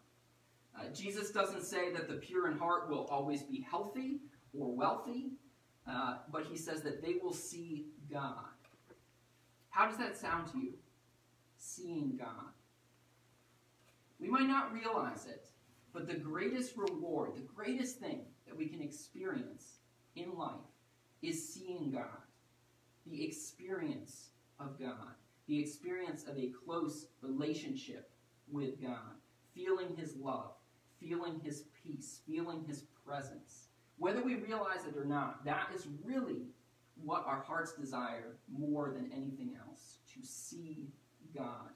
Uh, 0.77 0.89
Jesus 0.93 1.31
doesn't 1.31 1.63
say 1.63 1.91
that 1.91 2.07
the 2.07 2.15
pure 2.15 2.49
in 2.49 2.57
heart 2.57 2.89
will 2.89 3.05
always 3.05 3.43
be 3.43 3.65
healthy 3.69 4.19
or 4.57 4.73
wealthy, 4.73 5.31
uh, 5.89 6.17
but 6.31 6.45
he 6.45 6.57
says 6.57 6.81
that 6.81 7.01
they 7.01 7.15
will 7.21 7.33
see 7.33 7.87
God. 8.11 8.45
How 9.69 9.87
does 9.87 9.97
that 9.97 10.17
sound 10.17 10.51
to 10.51 10.57
you? 10.57 10.73
Seeing 11.57 12.17
God. 12.17 12.51
We 14.19 14.27
might 14.27 14.47
not 14.47 14.73
realize 14.73 15.25
it, 15.27 15.47
but 15.93 16.07
the 16.07 16.15
greatest 16.15 16.75
reward, 16.77 17.35
the 17.35 17.41
greatest 17.41 17.99
thing 17.99 18.21
that 18.47 18.57
we 18.57 18.67
can 18.67 18.81
experience 18.81 19.79
in 20.15 20.35
life 20.35 20.55
is 21.21 21.53
seeing 21.53 21.91
God. 21.91 22.21
The 23.05 23.23
experience 23.23 24.29
of 24.59 24.79
God, 24.79 25.15
the 25.47 25.59
experience 25.59 26.23
of 26.23 26.37
a 26.37 26.51
close 26.65 27.07
relationship 27.21 28.09
with 28.51 28.81
God, 28.81 29.15
feeling 29.53 29.95
His 29.95 30.15
love, 30.15 30.51
feeling 30.99 31.39
His 31.43 31.65
peace, 31.83 32.21
feeling 32.27 32.63
His 32.67 32.83
presence. 33.05 33.69
Whether 33.97 34.23
we 34.23 34.35
realize 34.35 34.85
it 34.87 34.97
or 34.97 35.05
not, 35.05 35.43
that 35.45 35.69
is 35.73 35.87
really 36.03 36.47
what 37.03 37.25
our 37.25 37.41
hearts 37.41 37.73
desire 37.73 38.37
more 38.51 38.91
than 38.91 39.11
anything 39.13 39.55
else 39.67 39.97
to 40.13 40.25
see 40.25 40.87
God. 41.35 41.69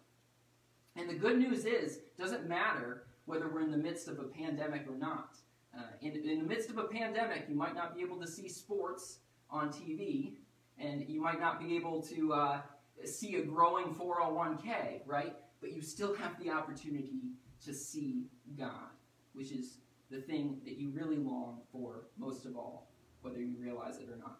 And 0.95 1.09
the 1.09 1.15
good 1.15 1.37
news 1.37 1.65
is, 1.65 1.99
doesn't 2.19 2.47
matter 2.47 3.03
whether 3.25 3.47
we're 3.47 3.61
in 3.61 3.71
the 3.71 3.77
midst 3.77 4.07
of 4.07 4.19
a 4.19 4.23
pandemic 4.23 4.85
or 4.89 4.97
not. 4.97 5.37
Uh, 5.77 5.83
in, 6.01 6.15
in 6.27 6.39
the 6.39 6.45
midst 6.45 6.69
of 6.69 6.77
a 6.77 6.83
pandemic, 6.83 7.45
you 7.47 7.55
might 7.55 7.75
not 7.75 7.95
be 7.95 8.01
able 8.01 8.19
to 8.19 8.27
see 8.27 8.49
sports 8.49 9.19
on 9.49 9.69
TV, 9.69 10.33
and 10.77 11.07
you 11.07 11.21
might 11.21 11.39
not 11.39 11.59
be 11.59 11.75
able 11.75 12.01
to 12.01 12.33
uh, 12.33 12.61
see 13.07 13.35
a 13.35 13.43
growing 13.43 13.93
401k, 13.95 15.01
right? 15.05 15.35
But 15.59 15.73
you 15.73 15.81
still 15.81 16.15
have 16.15 16.39
the 16.39 16.49
opportunity 16.49 17.31
to 17.65 17.73
see 17.73 18.25
God, 18.57 18.89
which 19.33 19.51
is 19.51 19.77
the 20.09 20.21
thing 20.21 20.59
that 20.65 20.77
you 20.77 20.89
really 20.91 21.17
long 21.17 21.61
for 21.71 22.07
most 22.17 22.45
of 22.45 22.55
all, 22.55 22.91
whether 23.21 23.39
you 23.39 23.55
realize 23.59 23.97
it 23.97 24.09
or 24.09 24.17
not. 24.17 24.39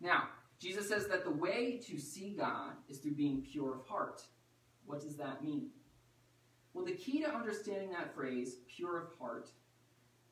Now, 0.00 0.24
Jesus 0.58 0.88
says 0.88 1.06
that 1.08 1.24
the 1.24 1.30
way 1.30 1.80
to 1.86 1.98
see 1.98 2.30
God 2.30 2.72
is 2.88 2.98
through 2.98 3.14
being 3.14 3.42
pure 3.42 3.74
of 3.74 3.86
heart. 3.86 4.22
What 4.86 5.00
does 5.00 5.16
that 5.16 5.44
mean? 5.44 5.68
Well, 6.72 6.84
the 6.84 6.92
key 6.92 7.22
to 7.22 7.34
understanding 7.34 7.90
that 7.90 8.14
phrase, 8.14 8.56
pure 8.68 8.98
of 8.98 9.08
heart, 9.18 9.48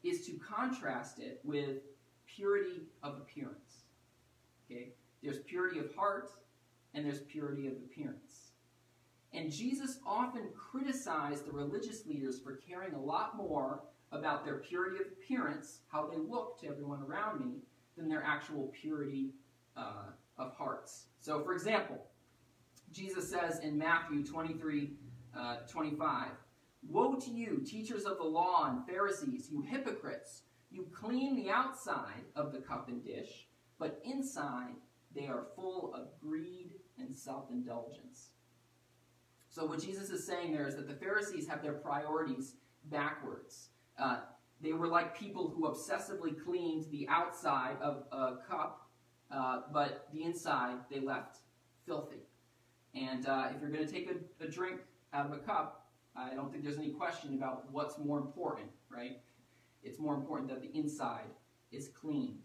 is 0.03 0.27
to 0.27 0.33
contrast 0.39 1.19
it 1.19 1.41
with 1.45 1.79
purity 2.27 2.83
of 3.03 3.17
appearance. 3.17 3.85
Okay? 4.65 4.93
There's 5.25 5.39
purity 5.39 5.79
of 5.79 5.95
heart 5.95 6.31
and 6.93 7.05
there's 7.05 7.23
purity 7.23 7.67
of 7.67 7.73
appearance. 7.73 8.53
And 9.33 9.51
Jesus 9.51 9.99
often 10.07 10.43
criticized 10.55 11.47
the 11.47 11.53
religious 11.53 12.07
leaders 12.07 12.39
for 12.39 12.57
caring 12.57 12.95
a 12.95 13.01
lot 13.01 13.37
more 13.37 13.83
about 14.13 14.45
their 14.45 14.59
purity 14.59 14.97
of 15.01 15.07
appearance, 15.07 15.81
how 15.89 16.07
they 16.07 16.19
look 16.19 16.61
to 16.61 16.69
everyone 16.69 17.03
around 17.03 17.41
me, 17.41 17.57
than 17.97 18.09
their 18.09 18.23
actual 18.23 18.71
purity 18.81 19.31
uh, 19.77 20.11
of 20.39 20.55
hearts. 20.55 21.07
So, 21.21 21.43
for 21.43 21.53
example, 21.53 21.99
Jesus 22.93 23.29
says 23.29 23.59
in 23.61 23.77
Matthew 23.77 24.25
23 24.25 24.91
uh, 25.37 25.57
25, 25.69 26.29
Woe 26.89 27.15
to 27.15 27.31
you, 27.31 27.63
teachers 27.67 28.05
of 28.05 28.19
the 28.19 28.25
law 28.25 28.69
and 28.71 28.87
Pharisees, 28.87 29.49
you 29.51 29.63
hypocrites! 29.63 30.43
You 30.71 30.87
clean 30.93 31.35
the 31.35 31.51
outside 31.51 32.25
of 32.37 32.53
the 32.53 32.59
cup 32.59 32.89
and 32.89 33.03
dish, 33.03 33.47
but 33.79 34.01
inside 34.05 34.75
they 35.15 35.27
are 35.27 35.47
full 35.55 35.95
of 35.95 36.09
greed 36.21 36.73
and 36.99 37.15
self 37.15 37.51
indulgence. 37.51 38.31
So, 39.49 39.67
what 39.67 39.81
Jesus 39.81 40.11
is 40.11 40.27
saying 40.27 40.53
there 40.53 40.67
is 40.67 40.75
that 40.77 40.89
the 40.89 40.95
Pharisees 40.95 41.47
have 41.47 41.63
their 41.63 41.75
priorities 41.75 42.57
backwards. 42.91 43.69
Uh, 43.99 44.21
they 44.61 44.73
were 44.73 44.89
like 44.89 45.19
people 45.19 45.53
who 45.55 45.69
obsessively 45.69 46.35
cleaned 46.45 46.91
the 46.91 47.07
outside 47.09 47.77
of 47.81 48.05
a 48.13 48.37
cup, 48.49 48.89
uh, 49.31 49.63
but 49.73 50.09
the 50.13 50.25
inside 50.25 50.77
they 50.91 51.01
left 51.01 51.39
filthy. 51.87 52.23
And 52.95 53.27
uh, 53.27 53.49
if 53.55 53.61
you're 53.61 53.71
going 53.71 53.87
to 53.87 53.93
take 53.93 54.11
a, 54.11 54.45
a 54.45 54.49
drink 54.49 54.81
out 55.13 55.27
of 55.27 55.33
a 55.33 55.39
cup, 55.39 55.87
I 56.17 56.35
don't 56.35 56.51
think 56.51 56.63
there's 56.63 56.79
any 56.79 56.91
question 56.91 57.35
about 57.35 57.71
what's 57.73 57.99
more 57.99 58.19
important, 58.19 58.69
right? 58.89 59.21
It's 59.83 59.99
more 59.99 60.15
important 60.15 60.49
that 60.49 60.63
the 60.63 60.77
inside 60.77 61.27
is 61.73 61.89
clean. 61.89 62.39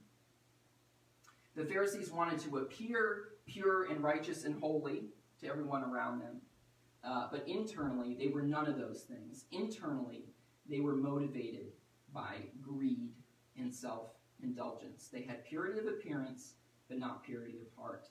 The 1.56 1.66
Pharisees 1.66 2.12
wanted 2.12 2.40
to 2.42 2.58
appear 2.58 3.30
pure 3.46 3.86
and 3.86 4.04
righteous 4.04 4.46
and 4.46 4.60
holy 4.60 5.06
to 5.42 5.48
everyone 5.48 5.84
around 5.84 6.20
them. 6.20 6.42
Uh, 7.04 7.28
but 7.32 7.48
internally, 7.48 8.16
they 8.18 8.28
were 8.28 8.42
none 8.42 8.68
of 8.68 8.78
those 8.78 9.04
things. 9.04 9.46
Internally, 9.52 10.26
they 10.70 10.80
were 10.80 10.96
motivated 10.96 11.72
by 12.14 12.36
greed 12.62 13.14
and 13.58 13.74
self 13.74 14.10
indulgence. 14.44 15.08
They 15.12 15.22
had 15.22 15.46
purity 15.46 15.80
of 15.80 15.88
appearance, 15.88 16.54
but 16.88 17.00
not 17.00 17.24
purity 17.24 17.60
of 17.62 17.82
heart. 17.82 18.08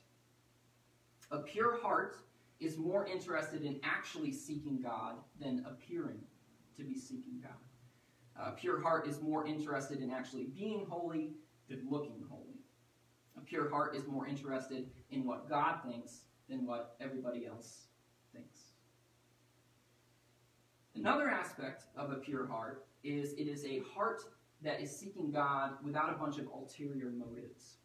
A 1.31 1.39
pure 1.39 1.79
heart 1.81 2.17
is 2.59 2.77
more 2.77 3.05
interested 3.05 3.63
in 3.63 3.79
actually 3.83 4.33
seeking 4.33 4.81
God 4.81 5.15
than 5.39 5.65
appearing 5.67 6.19
to 6.75 6.83
be 6.83 6.95
seeking 6.95 7.41
God. 7.41 7.51
A 8.35 8.51
pure 8.51 8.81
heart 8.81 9.07
is 9.07 9.21
more 9.21 9.45
interested 9.45 10.01
in 10.01 10.11
actually 10.11 10.45
being 10.45 10.85
holy 10.89 11.31
than 11.69 11.87
looking 11.89 12.23
holy. 12.29 12.48
Pure 13.49 13.71
heart 13.71 13.95
is 13.95 14.05
more 14.07 14.27
interested 14.27 14.91
in 15.09 15.25
what 15.25 15.49
God 15.49 15.79
thinks 15.83 16.21
than 16.47 16.67
what 16.67 16.95
everybody 17.01 17.47
else 17.47 17.87
thinks. 18.31 18.59
Another 20.93 21.27
aspect 21.27 21.85
of 21.97 22.11
a 22.11 22.15
pure 22.15 22.45
heart 22.45 22.85
is 23.03 23.33
it 23.33 23.47
is 23.47 23.65
a 23.65 23.81
heart 23.95 24.21
that 24.61 24.81
is 24.81 24.95
seeking 24.95 25.31
God 25.31 25.71
without 25.83 26.13
a 26.13 26.17
bunch 26.17 26.37
of 26.37 26.45
ulterior 26.47 27.09
motives. 27.09 27.77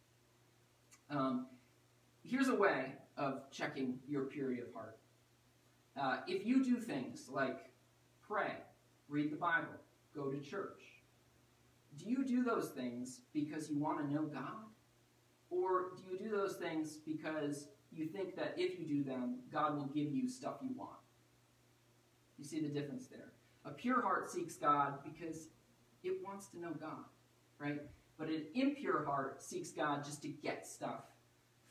Um, 1.09 1.46
here's 2.22 2.48
a 2.48 2.55
way 2.55 2.92
of 3.16 3.50
checking 3.50 4.00
your 4.07 4.24
purity 4.24 4.61
of 4.61 4.72
heart. 4.74 4.98
Uh, 5.98 6.18
if 6.27 6.44
you 6.44 6.62
do 6.62 6.77
things 6.77 7.31
like 7.31 7.70
pray, 8.20 8.53
read 9.09 9.33
the 9.33 9.37
Bible, 9.37 9.68
go 10.14 10.31
to 10.31 10.40
church, 10.40 10.83
do 11.96 12.11
you 12.11 12.22
do 12.24 12.42
those 12.42 12.70
things 12.70 13.20
because 13.33 13.70
you 13.70 13.79
want 13.79 14.00
to 14.00 14.12
know 14.12 14.24
God? 14.24 14.73
Or 15.50 15.92
do 15.96 16.02
you 16.11 16.18
do 16.18 16.30
those 16.37 16.57
things 16.57 16.96
because 16.96 17.68
you 17.92 18.07
think 18.07 18.37
that 18.37 18.54
if 18.57 18.78
you 18.78 18.87
do 18.87 19.04
them, 19.04 19.38
God 19.52 19.76
will 19.76 19.87
give 19.87 20.12
you 20.12 20.28
stuff 20.28 20.57
you 20.62 20.74
want? 20.76 20.98
You 22.38 22.44
see 22.44 22.61
the 22.61 22.68
difference 22.68 23.07
there. 23.07 23.33
A 23.64 23.70
pure 23.70 24.02
heart 24.02 24.30
seeks 24.30 24.57
God 24.57 24.98
because 25.04 25.48
it 26.02 26.18
wants 26.24 26.48
to 26.48 26.61
know 26.61 26.72
God, 26.78 27.04
right? 27.59 27.80
But 28.18 28.28
an 28.28 28.44
impure 28.54 29.04
heart 29.04 29.42
seeks 29.42 29.70
God 29.70 30.04
just 30.04 30.22
to 30.22 30.28
get 30.28 30.66
stuff 30.66 31.04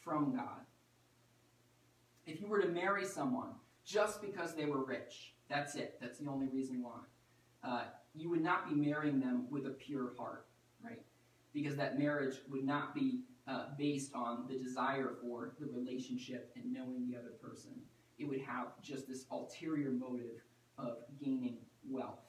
from 0.02 0.36
God. 0.36 0.62
If 2.26 2.42
you 2.42 2.48
were 2.48 2.62
to 2.62 2.70
marry 2.70 3.06
someone 3.06 3.50
just 3.86 4.22
because 4.22 4.56
they 4.56 4.66
were 4.66 4.84
rich, 4.84 5.34
that's 5.50 5.76
it. 5.76 5.98
That's 6.02 6.20
the 6.20 6.30
only 6.30 6.48
reason 6.48 6.82
why. 6.82 7.00
Uh, 7.64 7.84
you 8.16 8.30
would 8.30 8.42
not 8.42 8.70
be 8.70 8.76
marrying 8.76 9.20
them 9.20 9.48
with 9.50 9.66
a 9.66 9.72
pure 9.72 10.12
heart, 10.18 10.48
right? 10.84 11.02
Because 11.54 11.76
that 11.76 12.00
marriage 12.00 12.36
would 12.50 12.64
not 12.64 12.94
be 12.96 13.22
uh, 13.48 13.66
based 13.78 14.14
on 14.14 14.46
the 14.48 14.58
desire 14.58 15.16
for 15.22 15.54
the 15.60 15.68
relationship 15.68 16.52
and 16.56 16.72
knowing 16.72 17.08
the 17.10 17.18
other 17.18 17.34
person. 17.42 17.72
It 18.18 18.26
would 18.26 18.42
have 18.42 18.68
just 18.82 19.08
this 19.08 19.26
ulterior 19.32 19.92
motive 19.92 20.44
of 20.78 20.98
gaining 21.20 21.58
wealth. 21.90 22.20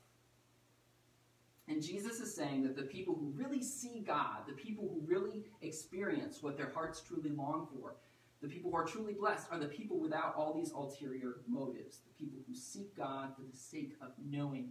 And 1.68 1.82
Jesus 1.82 2.20
is 2.20 2.34
saying 2.34 2.62
that 2.64 2.76
the 2.76 2.82
people 2.82 3.14
who 3.14 3.32
really 3.34 3.62
see 3.62 4.04
God, 4.06 4.46
the 4.46 4.52
people 4.52 4.84
who 4.84 5.00
really 5.06 5.44
experience 5.62 6.42
what 6.42 6.56
their 6.56 6.70
hearts 6.70 7.00
truly 7.00 7.30
long 7.30 7.68
for, 7.74 7.96
the 8.42 8.48
people 8.48 8.70
who 8.70 8.76
are 8.76 8.84
truly 8.84 9.14
blessed 9.14 9.46
are 9.50 9.58
the 9.58 9.66
people 9.66 9.98
without 9.98 10.34
all 10.36 10.52
these 10.52 10.72
ulterior 10.72 11.36
motives, 11.48 12.00
the 12.06 12.24
people 12.24 12.38
who 12.46 12.54
seek 12.54 12.94
God 12.94 13.34
for 13.34 13.42
the 13.42 13.56
sake 13.56 13.94
of 14.02 14.10
knowing 14.22 14.70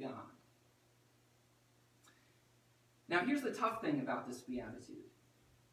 God. 0.00 0.32
Now, 3.08 3.20
here's 3.26 3.42
the 3.42 3.52
tough 3.52 3.82
thing 3.82 4.00
about 4.00 4.26
this 4.26 4.40
beatitude 4.40 5.04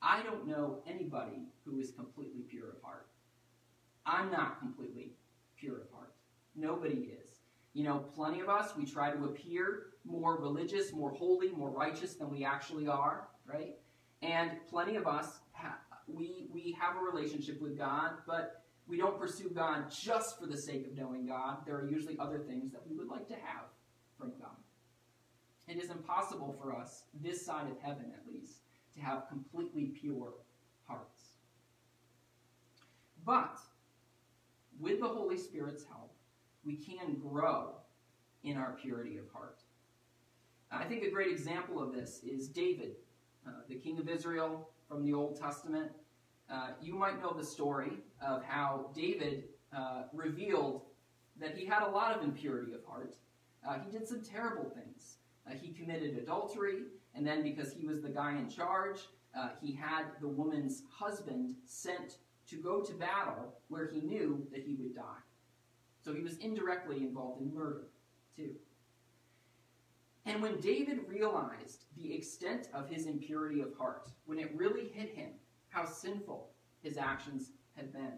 I 0.02 0.24
don't 0.24 0.48
know 0.48 0.80
anybody 0.88 1.48
who 1.66 1.80
is 1.80 1.92
completely 1.92 2.42
pure 2.42 2.70
of 2.70 2.82
heart. 2.82 3.08
I'm 4.06 4.32
not 4.32 4.60
completely 4.60 5.14
pure 5.58 5.82
of 5.82 5.92
heart. 5.94 6.14
Nobody 6.56 7.12
is. 7.22 7.30
You 7.74 7.84
know, 7.84 8.00
plenty 8.16 8.40
of 8.40 8.50
us, 8.50 8.72
we 8.78 8.86
try 8.86 9.12
to 9.12 9.26
appear 9.26 9.88
more 10.06 10.40
religious, 10.40 10.92
more 10.92 11.12
holy, 11.12 11.52
more 11.52 11.70
righteous 11.70 12.16
than 12.16 12.30
we 12.30 12.44
actually 12.44 12.88
are, 12.88 13.28
right? 13.46 13.76
And 14.22 14.52
plenty 14.70 14.96
of 14.96 15.08
us, 15.08 15.40
we, 16.08 16.48
we 16.52 16.76
have 16.80 16.96
a 16.96 17.00
relationship 17.00 17.62
with 17.62 17.78
God, 17.78 18.12
but 18.26 18.64
we 18.88 18.98
don't 18.98 19.20
pursue 19.20 19.50
God 19.50 19.92
just 19.92 20.40
for 20.40 20.48
the 20.48 20.58
sake 20.58 20.88
of 20.88 20.98
knowing 20.98 21.28
God. 21.28 21.58
There 21.66 21.76
are 21.76 21.88
usually 21.88 22.18
other 22.18 22.40
things 22.40 22.72
that 22.72 22.82
we 22.90 22.96
would 22.98 23.08
like 23.08 23.28
to 23.28 23.36
have 23.36 23.66
from 24.18 24.32
God. 24.40 24.58
It 25.68 25.78
is 25.78 25.92
impossible 25.92 26.58
for 26.60 26.76
us, 26.76 27.04
this 27.22 27.46
side 27.46 27.70
of 27.70 27.80
heaven 27.80 28.12
at 28.16 28.34
least, 28.34 28.64
to 29.00 29.06
have 29.06 29.28
completely 29.28 29.86
pure 29.86 30.34
hearts. 30.88 31.22
But 33.26 33.60
with 34.80 35.00
the 35.00 35.08
Holy 35.08 35.38
Spirit's 35.38 35.84
help, 35.84 36.14
we 36.64 36.76
can 36.76 37.16
grow 37.16 37.76
in 38.44 38.58
our 38.58 38.78
purity 38.82 39.18
of 39.18 39.26
heart. 39.34 39.62
I 40.72 40.86
think 40.86 41.04
a 41.04 41.10
great 41.10 41.32
example 41.32 41.82
of 41.82 41.94
this 41.94 42.22
is 42.24 42.48
David, 42.48 42.96
uh, 43.48 43.52
the 43.68 43.76
king 43.76 44.00
of 44.00 44.08
Israel 44.08 44.70
from 44.88 45.04
the 45.04 45.14
Old 45.14 45.40
Testament. 45.40 45.92
Uh, 46.52 46.70
you 46.82 46.94
might 46.94 47.22
know 47.22 47.34
the 47.34 47.44
story 47.44 47.92
of 48.22 48.44
how 48.44 48.90
David 48.96 49.46
uh, 49.76 50.04
revealed 50.14 50.84
that 51.40 51.56
he 51.56 51.66
had 51.66 51.84
a 51.84 51.90
lot 51.90 52.16
of 52.16 52.24
impurity 52.24 52.74
of 52.74 52.84
heart. 52.86 53.16
Uh, 53.68 53.78
he 53.86 53.92
did 53.92 54.08
some 54.08 54.22
terrible 54.22 54.70
things. 54.70 55.18
Uh, 55.48 55.54
he 55.54 55.72
committed 55.72 56.18
adultery, 56.18 56.84
and 57.20 57.28
then 57.28 57.44
because 57.44 57.74
he 57.74 57.86
was 57.86 58.00
the 58.02 58.08
guy 58.08 58.38
in 58.38 58.50
charge, 58.50 59.02
uh, 59.38 59.50
he 59.62 59.74
had 59.74 60.06
the 60.22 60.28
woman's 60.28 60.84
husband 60.90 61.54
sent 61.66 62.20
to 62.48 62.56
go 62.56 62.82
to 62.82 62.94
battle 62.94 63.56
where 63.68 63.92
he 63.92 64.00
knew 64.00 64.48
that 64.54 64.64
he 64.64 64.76
would 64.76 64.96
die. 64.96 65.22
So 66.02 66.14
he 66.14 66.24
was 66.24 66.38
indirectly 66.38 67.00
involved 67.00 67.42
in 67.42 67.54
murder, 67.54 67.88
too. 68.38 68.52
And 70.26 70.42
when 70.42 70.62
David 70.62 71.02
realized 71.10 71.84
the 71.98 72.16
extent 72.16 72.70
of 72.74 72.88
his 72.88 73.06
impurity 73.06 73.60
of 73.60 73.76
heart, 73.78 74.08
when 74.26 74.40
it 74.40 74.56
really 74.56 74.88
hit 74.88 75.14
him 75.14 75.32
how 75.68 75.84
sinful 75.84 76.52
his 76.82 76.98
actions 76.98 77.52
had 77.76 77.92
been, 77.92 78.14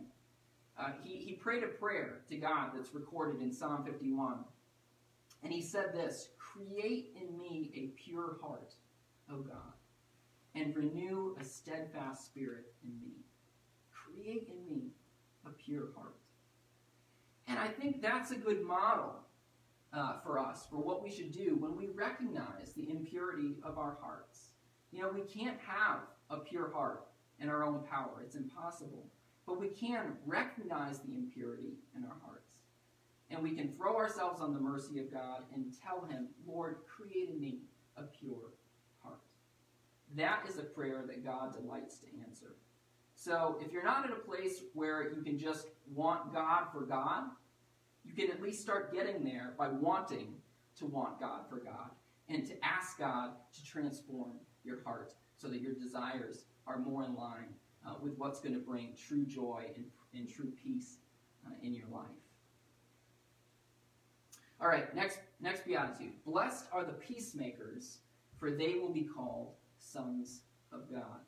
uh, 0.79 0.91
he, 1.03 1.15
he 1.15 1.33
prayed 1.33 1.63
a 1.63 1.67
prayer 1.67 2.19
to 2.29 2.35
God 2.35 2.69
that's 2.75 2.93
recorded 2.93 3.41
in 3.41 3.51
Psalm 3.51 3.83
51. 3.83 4.45
And 5.41 5.51
he 5.51 5.63
said 5.63 5.91
this 5.91 6.29
Create 6.37 7.15
in 7.15 7.35
me 7.35 7.71
a 7.73 7.87
pure 7.99 8.37
heart, 8.43 8.75
O 9.31 9.37
God, 9.37 9.73
and 10.55 10.75
renew 10.75 11.35
a 11.39 11.43
steadfast 11.43 12.25
spirit 12.25 12.73
in 12.83 12.99
me. 13.01 13.15
Create 13.91 14.49
in 14.49 14.65
me 14.65 14.89
a 15.45 15.49
pure 15.49 15.89
heart. 15.95 16.17
And 17.47 17.57
I 17.57 17.67
think 17.67 18.01
that's 18.01 18.31
a 18.31 18.35
good 18.35 18.63
model 18.63 19.15
uh, 19.93 20.19
for 20.23 20.39
us 20.39 20.65
for 20.69 20.77
what 20.77 21.03
we 21.03 21.09
should 21.09 21.31
do 21.31 21.55
when 21.59 21.75
we 21.75 21.87
recognize 21.87 22.73
the 22.73 22.89
impurity 22.89 23.55
of 23.63 23.77
our 23.77 23.97
hearts. 24.01 24.49
You 24.91 25.01
know, 25.01 25.09
we 25.09 25.21
can't 25.21 25.57
have 25.59 25.99
a 26.29 26.37
pure 26.37 26.71
heart 26.71 27.07
in 27.39 27.49
our 27.49 27.63
own 27.63 27.83
power, 27.89 28.21
it's 28.23 28.35
impossible. 28.35 29.07
But 29.47 29.59
we 29.59 29.69
can 29.69 30.13
recognize 30.25 30.99
the 30.99 31.15
impurity 31.15 31.73
in 31.95 32.03
our 32.03 32.15
hearts. 32.23 32.59
And 33.31 33.41
we 33.41 33.51
can 33.51 33.71
throw 33.71 33.95
ourselves 33.97 34.41
on 34.41 34.53
the 34.53 34.59
mercy 34.59 34.99
of 34.99 35.11
God 35.11 35.43
and 35.53 35.73
tell 35.83 36.05
Him, 36.05 36.27
Lord, 36.45 36.77
create 36.85 37.29
in 37.29 37.39
me 37.39 37.61
a 37.97 38.03
pure. 38.03 38.53
That 40.15 40.43
is 40.47 40.57
a 40.57 40.63
prayer 40.63 41.03
that 41.07 41.23
God 41.23 41.53
delights 41.53 41.99
to 41.99 42.07
answer. 42.27 42.55
So 43.15 43.57
if 43.61 43.71
you're 43.71 43.83
not 43.83 44.05
in 44.05 44.11
a 44.11 44.15
place 44.15 44.63
where 44.73 45.13
you 45.13 45.21
can 45.21 45.37
just 45.37 45.67
want 45.93 46.33
God 46.33 46.65
for 46.73 46.81
God, 46.81 47.25
you 48.03 48.13
can 48.13 48.31
at 48.31 48.41
least 48.41 48.61
start 48.61 48.93
getting 48.93 49.23
there 49.23 49.53
by 49.57 49.67
wanting 49.69 50.35
to 50.77 50.85
want 50.85 51.19
God 51.19 51.41
for 51.49 51.57
God 51.57 51.91
and 52.29 52.45
to 52.47 52.53
ask 52.65 52.97
God 52.97 53.31
to 53.53 53.63
transform 53.63 54.31
your 54.63 54.81
heart 54.83 55.13
so 55.37 55.47
that 55.47 55.61
your 55.61 55.73
desires 55.73 56.45
are 56.67 56.79
more 56.79 57.03
in 57.03 57.15
line 57.15 57.53
uh, 57.85 57.93
with 58.01 58.17
what's 58.17 58.39
going 58.39 58.53
to 58.53 58.59
bring 58.59 58.93
true 58.95 59.25
joy 59.25 59.65
and, 59.75 59.85
and 60.13 60.29
true 60.29 60.51
peace 60.63 60.97
uh, 61.45 61.51
in 61.61 61.73
your 61.73 61.87
life. 61.91 62.05
All 64.59 64.67
right, 64.67 64.93
next 64.95 65.19
next 65.39 65.65
beatitude. 65.65 66.13
Blessed 66.23 66.65
are 66.71 66.83
the 66.83 66.93
peacemakers, 66.93 67.97
for 68.39 68.51
they 68.51 68.75
will 68.75 68.93
be 68.93 69.01
called 69.01 69.53
sons 69.81 70.43
of 70.71 70.89
God. 70.91 71.19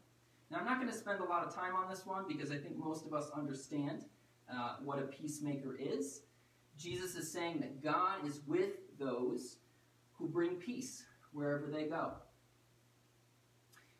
Now, 0.51 0.59
I'm 0.59 0.65
not 0.65 0.79
going 0.79 0.91
to 0.91 0.97
spend 0.97 1.19
a 1.19 1.25
lot 1.25 1.45
of 1.45 1.53
time 1.53 1.75
on 1.75 1.89
this 1.89 2.05
one 2.05 2.25
because 2.27 2.51
I 2.51 2.57
think 2.57 2.77
most 2.77 3.05
of 3.05 3.13
us 3.13 3.29
understand 3.35 4.05
uh, 4.51 4.75
what 4.83 4.99
a 4.99 5.03
peacemaker 5.03 5.75
is. 5.79 6.21
Jesus 6.77 7.15
is 7.15 7.31
saying 7.31 7.59
that 7.61 7.83
God 7.83 8.27
is 8.27 8.41
with 8.45 8.97
those 8.99 9.57
who 10.13 10.27
bring 10.27 10.55
peace 10.55 11.05
wherever 11.31 11.67
they 11.67 11.85
go. 11.85 12.13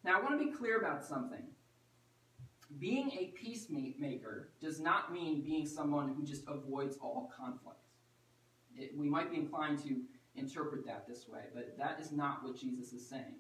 Now, 0.04 0.20
I 0.20 0.22
want 0.22 0.40
to 0.40 0.46
be 0.46 0.52
clear 0.52 0.80
about 0.80 1.04
something. 1.04 1.44
Being 2.80 3.12
a 3.12 3.34
peacemaker 3.38 4.50
does 4.62 4.80
not 4.80 5.12
mean 5.12 5.44
being 5.44 5.66
someone 5.66 6.14
who 6.14 6.24
just 6.24 6.44
avoids 6.48 6.98
all 6.98 7.32
conflict. 7.36 7.80
It, 8.76 8.98
we 8.98 9.08
might 9.10 9.32
be 9.32 9.38
inclined 9.38 9.80
to 9.84 10.02
interpret 10.36 10.86
that 10.86 11.08
this 11.08 11.28
way, 11.28 11.42
but 11.54 11.78
that 11.78 12.00
is 12.00 12.12
not 12.12 12.44
what 12.44 12.56
Jesus 12.56 12.92
is 12.94 13.08
saying. 13.08 13.36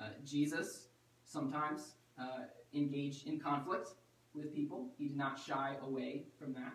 Uh, 0.00 0.08
Jesus 0.24 0.88
sometimes 1.24 1.94
uh, 2.20 2.44
engaged 2.74 3.26
in 3.26 3.38
conflict 3.38 3.90
with 4.34 4.54
people, 4.54 4.90
he 4.96 5.08
did 5.08 5.16
not 5.16 5.38
shy 5.38 5.76
away 5.82 6.24
from 6.38 6.54
that. 6.54 6.72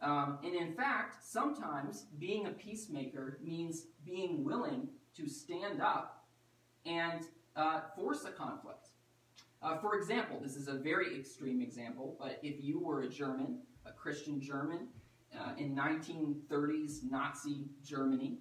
Um, 0.00 0.38
and 0.44 0.54
in 0.54 0.74
fact, 0.74 1.24
sometimes 1.24 2.06
being 2.18 2.46
a 2.46 2.50
peacemaker 2.50 3.38
means 3.42 3.86
being 4.04 4.44
willing 4.44 4.88
to 5.16 5.28
stand 5.28 5.82
up 5.82 6.24
and 6.86 7.26
uh, 7.56 7.80
force 7.96 8.24
a 8.24 8.30
conflict. 8.30 8.88
Uh, 9.60 9.76
for 9.78 9.96
example, 9.96 10.38
this 10.40 10.54
is 10.54 10.68
a 10.68 10.74
very 10.74 11.18
extreme 11.18 11.60
example, 11.60 12.16
but 12.20 12.38
if 12.42 12.62
you 12.62 12.78
were 12.78 13.02
a 13.02 13.08
German, 13.08 13.58
a 13.84 13.92
Christian 13.92 14.40
German, 14.40 14.86
uh, 15.36 15.52
in 15.58 15.74
1930s 15.74 17.10
Nazi 17.10 17.66
Germany, 17.84 18.38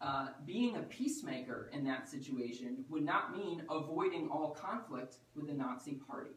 uh, 0.00 0.28
being 0.46 0.76
a 0.76 0.82
peacemaker 0.82 1.70
in 1.72 1.84
that 1.84 2.08
situation 2.08 2.84
would 2.88 3.02
not 3.02 3.36
mean 3.36 3.62
avoiding 3.68 4.28
all 4.28 4.50
conflict 4.50 5.16
with 5.34 5.48
the 5.48 5.52
Nazi 5.52 5.94
party. 5.94 6.30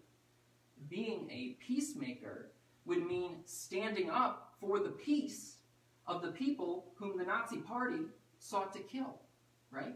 Being 0.90 1.30
a 1.30 1.58
peacemaker 1.64 2.52
would 2.86 3.06
mean 3.06 3.38
standing 3.46 4.10
up 4.10 4.56
for 4.60 4.80
the 4.80 4.90
peace 4.90 5.58
of 6.08 6.24
the 6.24 6.32
people 6.32 6.92
whom 6.96 7.18
the 7.18 7.24
Nazi 7.24 7.58
party 7.58 8.00
sought 8.40 8.74
to 8.74 8.80
kill, 8.80 9.22
right? 9.70 9.96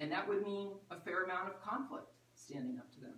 And 0.00 0.10
that 0.10 0.26
would 0.28 0.42
mean 0.42 0.70
a 0.90 0.98
fair 0.98 1.22
amount 1.22 1.48
of 1.48 1.62
conflict 1.62 2.08
standing 2.34 2.78
up 2.78 2.92
to 2.94 3.00
them. 3.00 3.14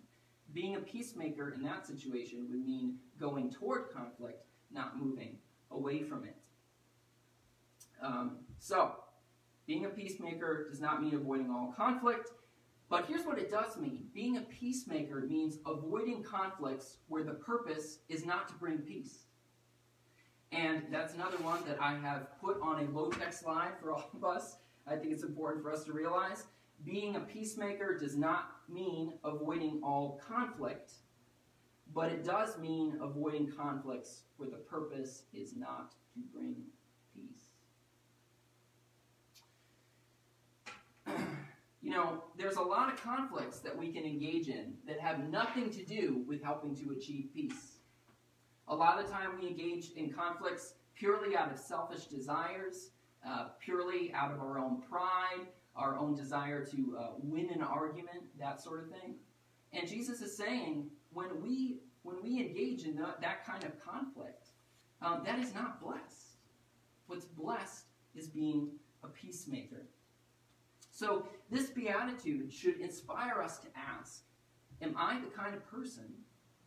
Being 0.52 0.76
a 0.76 0.80
peacemaker 0.80 1.54
in 1.54 1.62
that 1.62 1.86
situation 1.86 2.46
would 2.50 2.64
mean 2.64 2.98
going 3.18 3.50
toward 3.50 3.90
conflict, 3.90 4.44
not 4.70 4.98
moving 4.98 5.38
away 5.70 6.02
from 6.02 6.24
it. 6.24 6.36
Um, 8.02 8.36
so, 8.58 8.96
being 9.66 9.84
a 9.84 9.88
peacemaker 9.88 10.66
does 10.68 10.80
not 10.80 11.02
mean 11.02 11.14
avoiding 11.14 11.50
all 11.50 11.74
conflict, 11.76 12.30
but 12.88 13.06
here's 13.06 13.26
what 13.26 13.38
it 13.38 13.50
does 13.50 13.76
mean 13.76 14.06
being 14.14 14.36
a 14.36 14.42
peacemaker 14.42 15.22
means 15.22 15.58
avoiding 15.66 16.22
conflicts 16.22 16.98
where 17.08 17.24
the 17.24 17.34
purpose 17.34 17.98
is 18.08 18.24
not 18.24 18.48
to 18.48 18.54
bring 18.54 18.78
peace. 18.78 19.24
And 20.52 20.82
that's 20.90 21.14
another 21.14 21.38
one 21.38 21.64
that 21.66 21.80
I 21.80 21.96
have 21.96 22.40
put 22.40 22.60
on 22.62 22.84
a 22.84 22.90
low 22.90 23.10
tech 23.10 23.32
slide 23.32 23.72
for 23.80 23.92
all 23.92 24.08
of 24.14 24.24
us. 24.24 24.58
I 24.86 24.94
think 24.94 25.12
it's 25.12 25.24
important 25.24 25.64
for 25.64 25.72
us 25.72 25.82
to 25.84 25.92
realize. 25.92 26.44
Being 26.84 27.16
a 27.16 27.20
peacemaker 27.20 27.98
does 27.98 28.16
not 28.16 28.52
mean 28.68 29.14
avoiding 29.24 29.80
all 29.82 30.20
conflict, 30.26 30.92
but 31.92 32.12
it 32.12 32.24
does 32.24 32.58
mean 32.58 32.98
avoiding 33.00 33.50
conflicts 33.50 34.22
where 34.36 34.48
the 34.48 34.56
purpose 34.56 35.24
is 35.34 35.56
not 35.56 35.90
to 36.14 36.20
bring 36.32 36.54
peace. 37.14 37.46
You 41.86 41.92
know, 41.92 42.24
there's 42.36 42.56
a 42.56 42.62
lot 42.62 42.92
of 42.92 43.00
conflicts 43.00 43.60
that 43.60 43.78
we 43.78 43.92
can 43.92 44.02
engage 44.02 44.48
in 44.48 44.74
that 44.88 44.98
have 44.98 45.30
nothing 45.30 45.70
to 45.70 45.84
do 45.84 46.24
with 46.26 46.42
helping 46.42 46.74
to 46.74 46.90
achieve 46.90 47.28
peace. 47.32 47.76
A 48.66 48.74
lot 48.74 48.98
of 48.98 49.06
the 49.06 49.12
time 49.12 49.38
we 49.40 49.46
engage 49.46 49.92
in 49.92 50.12
conflicts 50.12 50.74
purely 50.96 51.36
out 51.36 51.52
of 51.52 51.60
selfish 51.60 52.06
desires, 52.06 52.90
uh, 53.24 53.50
purely 53.60 54.12
out 54.12 54.32
of 54.32 54.40
our 54.40 54.58
own 54.58 54.82
pride, 54.82 55.46
our 55.76 55.96
own 55.96 56.16
desire 56.16 56.64
to 56.64 56.96
uh, 56.98 57.06
win 57.22 57.50
an 57.54 57.62
argument, 57.62 58.24
that 58.40 58.60
sort 58.60 58.82
of 58.82 58.90
thing. 58.90 59.14
And 59.72 59.88
Jesus 59.88 60.20
is 60.22 60.36
saying 60.36 60.90
when 61.12 61.40
we 61.40 61.76
when 62.02 62.16
we 62.20 62.40
engage 62.40 62.82
in 62.82 62.96
the, 62.96 63.14
that 63.20 63.46
kind 63.46 63.62
of 63.62 63.78
conflict, 63.78 64.48
um, 65.02 65.22
that 65.24 65.38
is 65.38 65.54
not 65.54 65.80
blessed. 65.80 66.38
What's 67.06 67.26
blessed 67.26 67.84
is 68.16 68.26
being 68.26 68.70
a 69.04 69.08
peacemaker. 69.08 69.86
So 70.96 71.28
this 71.50 71.68
beatitude 71.68 72.50
should 72.50 72.80
inspire 72.80 73.42
us 73.42 73.58
to 73.58 73.66
ask, 73.76 74.22
am 74.80 74.94
I 74.96 75.20
the 75.20 75.26
kind 75.26 75.54
of 75.54 75.62
person 75.70 76.06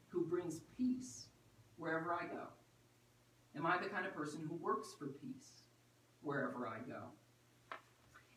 who 0.09 0.23
brings 0.23 0.59
peace 0.77 1.29
wherever 1.77 2.13
I 2.13 2.27
go? 2.27 2.43
Am 3.55 3.65
I 3.65 3.79
the 3.79 3.89
kind 3.89 4.05
of 4.05 4.13
person 4.13 4.45
who 4.47 4.53
works 4.57 4.93
for 4.99 5.07
peace 5.07 5.63
wherever 6.21 6.67
I 6.67 6.77
go? 6.87 7.05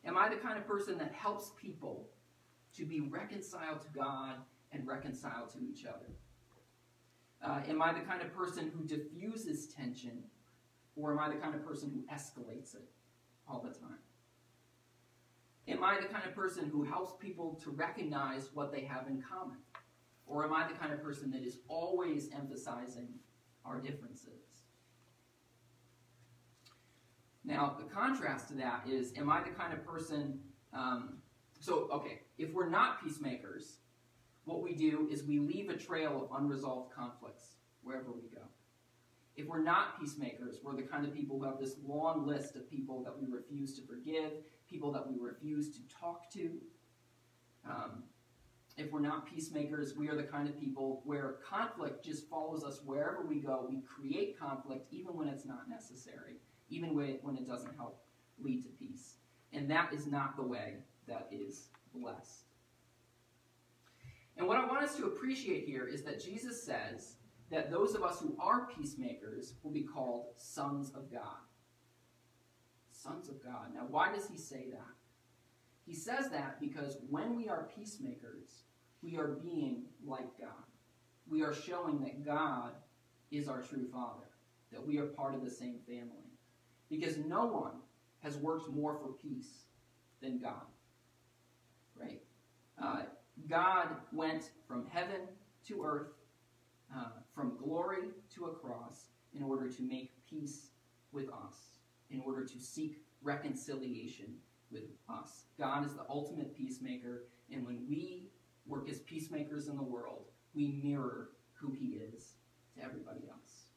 Am 0.03 0.17
I 0.17 0.29
the 0.29 0.37
kind 0.37 0.57
of 0.57 0.67
person 0.67 0.97
that 0.97 1.13
helps 1.13 1.51
people 1.61 2.09
to 2.75 2.85
be 2.85 3.01
reconciled 3.01 3.83
to 3.83 3.87
God 3.89 4.37
and 4.71 4.87
reconciled 4.87 5.49
to 5.49 5.59
each 5.59 5.85
other? 5.85 6.09
Uh, 7.45 7.61
am 7.69 7.83
I 7.83 7.93
the 7.93 7.99
kind 7.99 8.23
of 8.23 8.33
person 8.33 8.71
who 8.75 8.83
diffuses 8.83 9.67
tension, 9.67 10.23
or 10.95 11.11
am 11.11 11.19
I 11.19 11.29
the 11.29 11.39
kind 11.39 11.53
of 11.53 11.63
person 11.63 11.91
who 11.93 12.01
escalates 12.11 12.73
it 12.73 12.89
all 13.47 13.61
the 13.61 13.77
time? 13.79 14.02
Am 15.67 15.83
I 15.83 15.97
the 15.99 16.07
kind 16.07 16.25
of 16.25 16.35
person 16.35 16.69
who 16.69 16.83
helps 16.83 17.13
people 17.19 17.59
to 17.63 17.71
recognize 17.71 18.49
what 18.53 18.71
they 18.71 18.81
have 18.81 19.07
in 19.07 19.21
common? 19.21 19.57
Or 20.25 20.43
am 20.43 20.53
I 20.53 20.67
the 20.67 20.73
kind 20.73 20.91
of 20.91 21.01
person 21.01 21.31
that 21.31 21.43
is 21.43 21.59
always 21.67 22.29
emphasizing 22.35 23.09
our 23.65 23.79
differences? 23.79 24.43
Now, 27.45 27.75
the 27.77 27.85
contrast 27.85 28.47
to 28.49 28.53
that 28.55 28.83
is, 28.87 29.13
am 29.17 29.29
I 29.29 29.41
the 29.43 29.49
kind 29.49 29.73
of 29.73 29.85
person, 29.85 30.39
um, 30.73 31.17
so, 31.59 31.89
okay, 31.91 32.21
if 32.37 32.53
we're 32.53 32.69
not 32.69 33.03
peacemakers, 33.03 33.79
what 34.45 34.61
we 34.61 34.73
do 34.73 35.07
is 35.11 35.23
we 35.23 35.39
leave 35.39 35.69
a 35.69 35.77
trail 35.77 36.27
of 36.29 36.41
unresolved 36.41 36.93
conflicts 36.93 37.55
wherever 37.81 38.11
we 38.11 38.21
go. 38.33 38.41
If 39.35 39.47
we're 39.47 39.63
not 39.63 39.99
peacemakers, 39.99 40.59
we're 40.63 40.75
the 40.75 40.83
kind 40.83 41.05
of 41.05 41.13
people 41.13 41.39
who 41.39 41.45
have 41.45 41.59
this 41.59 41.75
long 41.85 42.27
list 42.27 42.55
of 42.55 42.69
people 42.69 43.03
that 43.03 43.17
we 43.17 43.27
refuse 43.27 43.73
to 43.79 43.81
forgive, 43.85 44.31
people 44.69 44.91
that 44.91 45.07
we 45.07 45.17
refuse 45.19 45.71
to 45.71 45.79
talk 45.87 46.31
to. 46.33 46.51
Um, 47.67 48.03
if 48.77 48.91
we're 48.91 48.99
not 48.99 49.25
peacemakers, 49.25 49.95
we 49.95 50.09
are 50.09 50.15
the 50.15 50.23
kind 50.23 50.47
of 50.47 50.59
people 50.59 51.01
where 51.05 51.37
conflict 51.47 52.03
just 52.03 52.29
follows 52.29 52.63
us 52.63 52.81
wherever 52.85 53.23
we 53.25 53.39
go. 53.39 53.65
We 53.67 53.81
create 53.81 54.39
conflict 54.39 54.87
even 54.91 55.15
when 55.15 55.27
it's 55.27 55.45
not 55.45 55.69
necessary 55.69 56.37
even 56.73 56.95
when 56.95 57.37
it 57.37 57.47
doesn't 57.47 57.75
help 57.75 58.03
lead 58.39 58.63
to 58.63 58.69
peace. 58.69 59.15
And 59.51 59.69
that 59.69 59.93
is 59.93 60.07
not 60.07 60.35
the 60.35 60.43
way 60.43 60.77
that 61.07 61.27
is 61.31 61.69
blessed. 61.93 62.45
And 64.37 64.47
what 64.47 64.57
I 64.57 64.65
want 64.65 64.83
us 64.83 64.95
to 64.97 65.05
appreciate 65.05 65.65
here 65.65 65.85
is 65.85 66.03
that 66.03 66.23
Jesus 66.23 66.63
says 66.63 67.17
that 67.53 67.71
those 67.71 67.93
of 67.93 68.03
us 68.03 68.19
who 68.19 68.35
are 68.39 68.67
peacemakers 68.75 69.53
will 69.61 69.71
be 69.71 69.83
called 69.83 70.25
sons 70.35 70.91
of 70.95 71.11
God. 71.11 71.37
Sons 72.91 73.29
of 73.29 73.43
God. 73.43 73.73
Now, 73.75 73.85
why 73.89 74.13
does 74.13 74.27
he 74.27 74.37
say 74.37 74.67
that? 74.71 74.93
He 75.85 75.93
says 75.93 76.29
that 76.29 76.59
because 76.59 76.97
when 77.09 77.35
we 77.35 77.49
are 77.49 77.69
peacemakers, 77.75 78.63
we 79.01 79.17
are 79.17 79.39
being 79.43 79.83
like 80.05 80.39
God. 80.39 80.49
We 81.27 81.43
are 81.43 81.53
showing 81.53 81.99
that 82.01 82.25
God 82.25 82.71
is 83.31 83.47
our 83.47 83.61
true 83.61 83.87
Father, 83.91 84.29
that 84.71 84.85
we 84.85 84.97
are 84.97 85.05
part 85.05 85.35
of 85.35 85.43
the 85.43 85.51
same 85.51 85.79
family. 85.85 86.31
Because 86.89 87.17
no 87.17 87.45
one 87.45 87.73
has 88.21 88.37
worked 88.37 88.69
more 88.71 88.95
for 88.95 89.11
peace 89.21 89.65
than 90.21 90.39
God. 90.39 90.65
Right? 91.99 92.21
Uh, 92.81 93.01
God 93.49 93.89
went 94.11 94.51
from 94.67 94.85
heaven 94.89 95.21
to 95.67 95.83
earth, 95.83 96.11
uh, 96.95 97.05
from 97.33 97.57
glory 97.57 98.09
to 98.35 98.45
a 98.45 98.53
cross, 98.53 99.07
in 99.33 99.41
order 99.43 99.67
to 99.67 99.81
make 99.81 100.11
peace 100.29 100.67
with 101.11 101.27
us, 101.29 101.79
in 102.09 102.21
order 102.21 102.45
to 102.45 102.59
seek 102.59 103.01
reconciliation 103.23 104.35
with 104.71 104.83
us. 105.09 105.45
God 105.57 105.85
is 105.85 105.93
the 105.93 106.05
ultimate 106.09 106.55
peacemaker, 106.55 107.23
and 107.51 107.65
when 107.65 107.85
we 107.87 108.29
work 108.65 108.89
as 108.89 108.99
peacemakers 108.99 109.67
in 109.67 109.77
the 109.77 109.83
world, 109.83 110.25
we 110.53 110.79
mirror 110.83 111.29
who 111.53 111.71
He 111.71 111.99
is 112.15 112.33
to 112.75 112.83
everybody 112.83 113.21
else. 113.29 113.67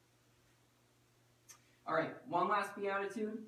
All 1.86 1.94
right, 1.94 2.14
one 2.28 2.48
last 2.48 2.74
beatitude. 2.76 3.38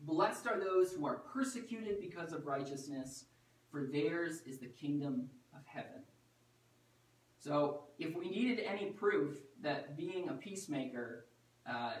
Blessed 0.00 0.46
are 0.46 0.60
those 0.60 0.92
who 0.92 1.06
are 1.06 1.16
persecuted 1.16 2.00
because 2.00 2.32
of 2.32 2.46
righteousness, 2.46 3.24
for 3.70 3.84
theirs 3.84 4.42
is 4.46 4.58
the 4.58 4.66
kingdom 4.66 5.28
of 5.54 5.62
heaven. 5.66 6.02
So, 7.40 7.82
if 7.98 8.16
we 8.16 8.28
needed 8.28 8.64
any 8.64 8.86
proof 8.86 9.38
that 9.62 9.96
being 9.96 10.28
a 10.28 10.32
peacemaker 10.32 11.26
uh, 11.68 11.94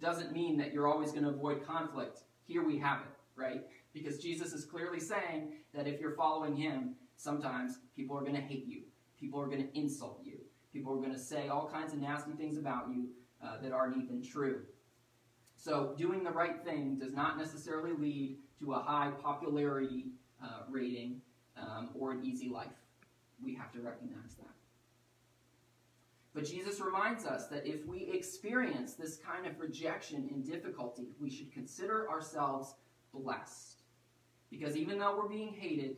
doesn't 0.00 0.32
mean 0.32 0.56
that 0.58 0.72
you're 0.72 0.88
always 0.88 1.12
going 1.12 1.24
to 1.24 1.30
avoid 1.30 1.66
conflict, 1.66 2.20
here 2.46 2.64
we 2.64 2.78
have 2.78 3.00
it, 3.00 3.14
right? 3.36 3.66
Because 3.92 4.18
Jesus 4.18 4.52
is 4.52 4.64
clearly 4.64 5.00
saying 5.00 5.52
that 5.74 5.86
if 5.86 6.00
you're 6.00 6.14
following 6.14 6.56
him, 6.56 6.94
sometimes 7.16 7.78
people 7.96 8.16
are 8.16 8.22
going 8.22 8.34
to 8.34 8.40
hate 8.40 8.66
you, 8.66 8.82
people 9.20 9.40
are 9.40 9.46
going 9.46 9.66
to 9.66 9.78
insult 9.78 10.20
you, 10.24 10.38
people 10.72 10.92
are 10.92 10.98
going 10.98 11.12
to 11.12 11.18
say 11.18 11.48
all 11.48 11.68
kinds 11.68 11.92
of 11.92 12.00
nasty 12.00 12.32
things 12.32 12.56
about 12.56 12.88
you 12.90 13.08
uh, 13.44 13.60
that 13.60 13.72
aren't 13.72 13.96
even 13.96 14.22
true. 14.22 14.62
So, 15.56 15.94
doing 15.98 16.22
the 16.22 16.30
right 16.30 16.62
thing 16.64 16.98
does 16.98 17.12
not 17.12 17.36
necessarily 17.36 17.92
lead 17.92 18.38
to 18.60 18.74
a 18.74 18.78
high 18.78 19.10
popularity 19.22 20.06
uh, 20.42 20.62
rating 20.70 21.20
um, 21.56 21.90
or 21.94 22.12
an 22.12 22.24
easy 22.24 22.48
life. 22.48 22.68
We 23.42 23.54
have 23.54 23.72
to 23.72 23.80
recognize 23.80 24.34
that. 24.38 24.54
But 26.34 26.44
Jesus 26.44 26.80
reminds 26.80 27.24
us 27.24 27.46
that 27.48 27.66
if 27.66 27.84
we 27.86 28.10
experience 28.12 28.94
this 28.94 29.16
kind 29.16 29.46
of 29.46 29.58
rejection 29.58 30.28
and 30.32 30.44
difficulty, 30.44 31.08
we 31.20 31.30
should 31.30 31.52
consider 31.52 32.08
ourselves 32.08 32.74
blessed. 33.12 33.82
Because 34.50 34.76
even 34.76 34.98
though 34.98 35.16
we're 35.16 35.28
being 35.28 35.52
hated, 35.52 35.96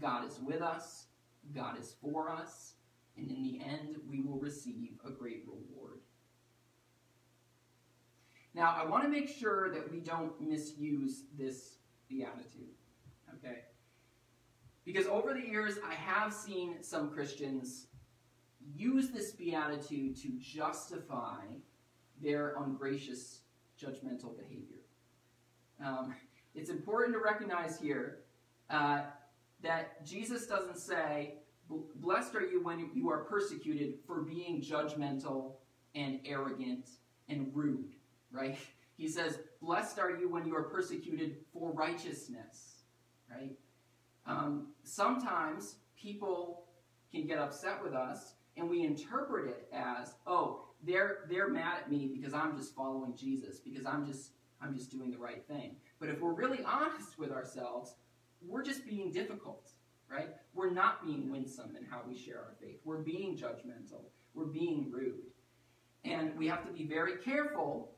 God 0.00 0.26
is 0.26 0.40
with 0.40 0.62
us, 0.62 1.06
God 1.54 1.78
is 1.78 1.94
for 2.00 2.30
us, 2.30 2.74
and 3.16 3.30
in 3.30 3.42
the 3.42 3.60
end, 3.64 3.96
we 4.08 4.20
will 4.20 4.38
receive 4.38 4.92
a 5.06 5.10
great 5.10 5.44
reward. 5.46 6.00
Now, 8.54 8.74
I 8.78 8.84
want 8.84 9.02
to 9.04 9.08
make 9.08 9.28
sure 9.28 9.70
that 9.72 9.90
we 9.90 10.00
don't 10.00 10.38
misuse 10.40 11.24
this 11.38 11.76
beatitude. 12.08 12.74
Because 14.84 15.06
over 15.06 15.32
the 15.34 15.40
years, 15.40 15.78
I 15.88 15.94
have 15.94 16.32
seen 16.32 16.82
some 16.82 17.10
Christians 17.10 17.86
use 18.74 19.10
this 19.10 19.32
beatitude 19.32 20.16
to 20.22 20.28
justify 20.38 21.44
their 22.20 22.54
ungracious, 22.58 23.40
judgmental 23.80 24.36
behavior. 24.36 24.82
Um, 25.84 26.14
it's 26.54 26.70
important 26.70 27.14
to 27.14 27.20
recognize 27.20 27.80
here 27.80 28.18
uh, 28.70 29.02
that 29.62 30.04
Jesus 30.04 30.46
doesn't 30.46 30.78
say, 30.78 31.34
Blessed 31.96 32.34
are 32.34 32.44
you 32.44 32.62
when 32.62 32.90
you 32.92 33.08
are 33.10 33.24
persecuted 33.24 33.94
for 34.06 34.20
being 34.20 34.60
judgmental 34.60 35.52
and 35.94 36.20
arrogant 36.26 36.90
and 37.28 37.50
rude, 37.54 37.94
right? 38.30 38.58
He 38.96 39.08
says, 39.08 39.38
Blessed 39.62 39.98
are 39.98 40.10
you 40.10 40.28
when 40.28 40.46
you 40.46 40.54
are 40.54 40.64
persecuted 40.64 41.36
for 41.52 41.72
righteousness, 41.72 42.82
right? 43.30 43.52
Um, 44.26 44.68
sometimes 44.84 45.76
people 45.96 46.64
can 47.12 47.26
get 47.26 47.38
upset 47.38 47.82
with 47.82 47.94
us 47.94 48.34
and 48.56 48.68
we 48.68 48.84
interpret 48.84 49.48
it 49.48 49.68
as, 49.72 50.14
oh, 50.26 50.64
they're 50.84 51.20
they're 51.30 51.48
mad 51.48 51.78
at 51.82 51.90
me 51.90 52.10
because 52.12 52.34
I'm 52.34 52.56
just 52.56 52.74
following 52.74 53.14
Jesus, 53.16 53.60
because 53.60 53.86
I'm 53.86 54.04
just 54.04 54.32
I'm 54.60 54.74
just 54.74 54.90
doing 54.90 55.10
the 55.10 55.18
right 55.18 55.44
thing. 55.46 55.76
But 56.00 56.08
if 56.08 56.20
we're 56.20 56.32
really 56.32 56.62
honest 56.64 57.18
with 57.18 57.30
ourselves, 57.30 57.94
we're 58.46 58.64
just 58.64 58.84
being 58.86 59.12
difficult, 59.12 59.70
right? 60.10 60.30
We're 60.54 60.70
not 60.70 61.04
being 61.06 61.30
winsome 61.30 61.76
in 61.76 61.84
how 61.84 62.00
we 62.06 62.16
share 62.16 62.38
our 62.38 62.54
faith. 62.60 62.80
We're 62.84 62.98
being 62.98 63.36
judgmental. 63.36 64.02
We're 64.34 64.46
being 64.46 64.90
rude. 64.90 65.32
And 66.04 66.36
we 66.36 66.48
have 66.48 66.66
to 66.66 66.72
be 66.72 66.84
very 66.84 67.16
careful 67.18 67.92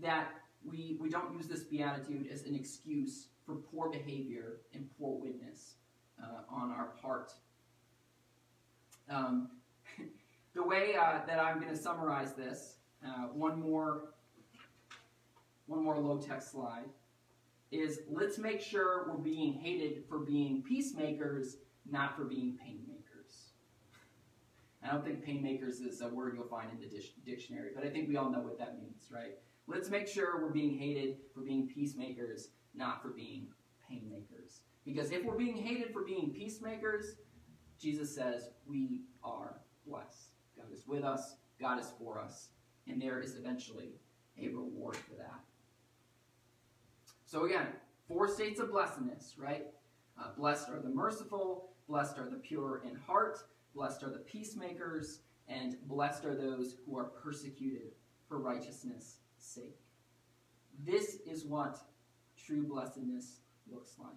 that 0.00 0.28
we, 0.64 0.96
we 1.00 1.08
don't 1.08 1.32
use 1.34 1.46
this 1.46 1.64
beatitude 1.64 2.28
as 2.32 2.44
an 2.44 2.54
excuse 2.54 3.28
for 3.50 3.56
poor 3.56 3.90
behavior 3.90 4.60
and 4.74 4.88
poor 4.98 5.18
witness 5.18 5.74
uh, 6.22 6.42
on 6.48 6.70
our 6.70 6.92
part. 7.02 7.32
Um, 9.08 9.50
the 10.54 10.62
way 10.62 10.94
uh, 10.94 11.20
that 11.26 11.40
I'm 11.40 11.60
going 11.60 11.70
to 11.70 11.76
summarize 11.76 12.34
this, 12.34 12.76
uh, 13.04 13.28
one 13.32 13.60
more, 13.60 14.12
one 15.66 15.82
more 15.82 15.98
low 15.98 16.18
tech 16.18 16.42
slide, 16.42 16.84
is 17.72 18.00
let's 18.08 18.38
make 18.38 18.60
sure 18.60 19.06
we're 19.08 19.18
being 19.18 19.52
hated 19.52 20.04
for 20.08 20.18
being 20.18 20.62
peacemakers, 20.62 21.56
not 21.90 22.16
for 22.16 22.24
being 22.24 22.56
painmakers. 22.62 23.50
I 24.82 24.92
don't 24.92 25.04
think 25.04 25.24
painmakers 25.24 25.80
is 25.80 26.00
a 26.00 26.08
word 26.08 26.34
you'll 26.36 26.48
find 26.48 26.68
in 26.72 26.78
the 26.80 27.02
dictionary, 27.24 27.70
but 27.74 27.84
I 27.84 27.90
think 27.90 28.08
we 28.08 28.16
all 28.16 28.30
know 28.30 28.40
what 28.40 28.58
that 28.58 28.78
means, 28.80 29.08
right? 29.12 29.38
Let's 29.66 29.90
make 29.90 30.08
sure 30.08 30.40
we're 30.40 30.50
being 30.52 30.76
hated 30.76 31.18
for 31.34 31.40
being 31.40 31.68
peacemakers, 31.68 32.48
not 32.74 33.02
for 33.02 33.08
being 33.08 33.48
painmakers. 33.88 34.60
Because 34.84 35.10
if 35.10 35.24
we're 35.24 35.36
being 35.36 35.56
hated 35.56 35.92
for 35.92 36.02
being 36.02 36.30
peacemakers, 36.30 37.16
Jesus 37.80 38.14
says 38.14 38.50
we 38.66 39.02
are 39.22 39.60
blessed. 39.86 40.30
God 40.56 40.72
is 40.72 40.86
with 40.86 41.04
us, 41.04 41.36
God 41.60 41.80
is 41.80 41.92
for 41.98 42.18
us, 42.18 42.48
and 42.86 43.00
there 43.00 43.20
is 43.20 43.36
eventually 43.36 43.94
a 44.40 44.48
reward 44.48 44.96
for 44.96 45.14
that. 45.14 45.40
So 47.26 47.44
again, 47.44 47.68
four 48.08 48.28
states 48.28 48.60
of 48.60 48.70
blessedness, 48.70 49.34
right? 49.38 49.66
Uh, 50.20 50.28
blessed 50.36 50.68
are 50.68 50.80
the 50.80 50.88
merciful, 50.88 51.70
blessed 51.88 52.18
are 52.18 52.28
the 52.28 52.36
pure 52.36 52.82
in 52.88 52.96
heart, 52.96 53.38
blessed 53.74 54.02
are 54.02 54.10
the 54.10 54.18
peacemakers, 54.18 55.20
and 55.48 55.76
blessed 55.86 56.24
are 56.24 56.34
those 56.34 56.76
who 56.84 56.96
are 56.96 57.04
persecuted 57.04 57.92
for 58.28 58.38
righteousness' 58.38 59.18
sake. 59.38 59.78
This 60.84 61.18
is 61.26 61.44
what 61.44 61.80
true 62.50 62.66
blessedness 62.66 63.40
looks 63.70 63.94
like. 63.98 64.10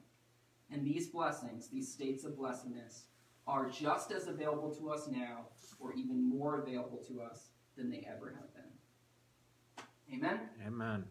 And 0.71 0.85
these 0.85 1.07
blessings, 1.07 1.67
these 1.67 1.91
states 1.91 2.23
of 2.23 2.35
blessedness, 2.35 3.05
are 3.45 3.69
just 3.69 4.11
as 4.11 4.27
available 4.27 4.73
to 4.75 4.89
us 4.89 5.07
now, 5.07 5.47
or 5.79 5.93
even 5.93 6.27
more 6.27 6.61
available 6.61 7.03
to 7.07 7.21
us 7.21 7.49
than 7.77 7.91
they 7.91 8.07
ever 8.09 8.33
have 8.35 8.53
been. 8.55 10.17
Amen? 10.17 10.39
Amen. 10.65 11.05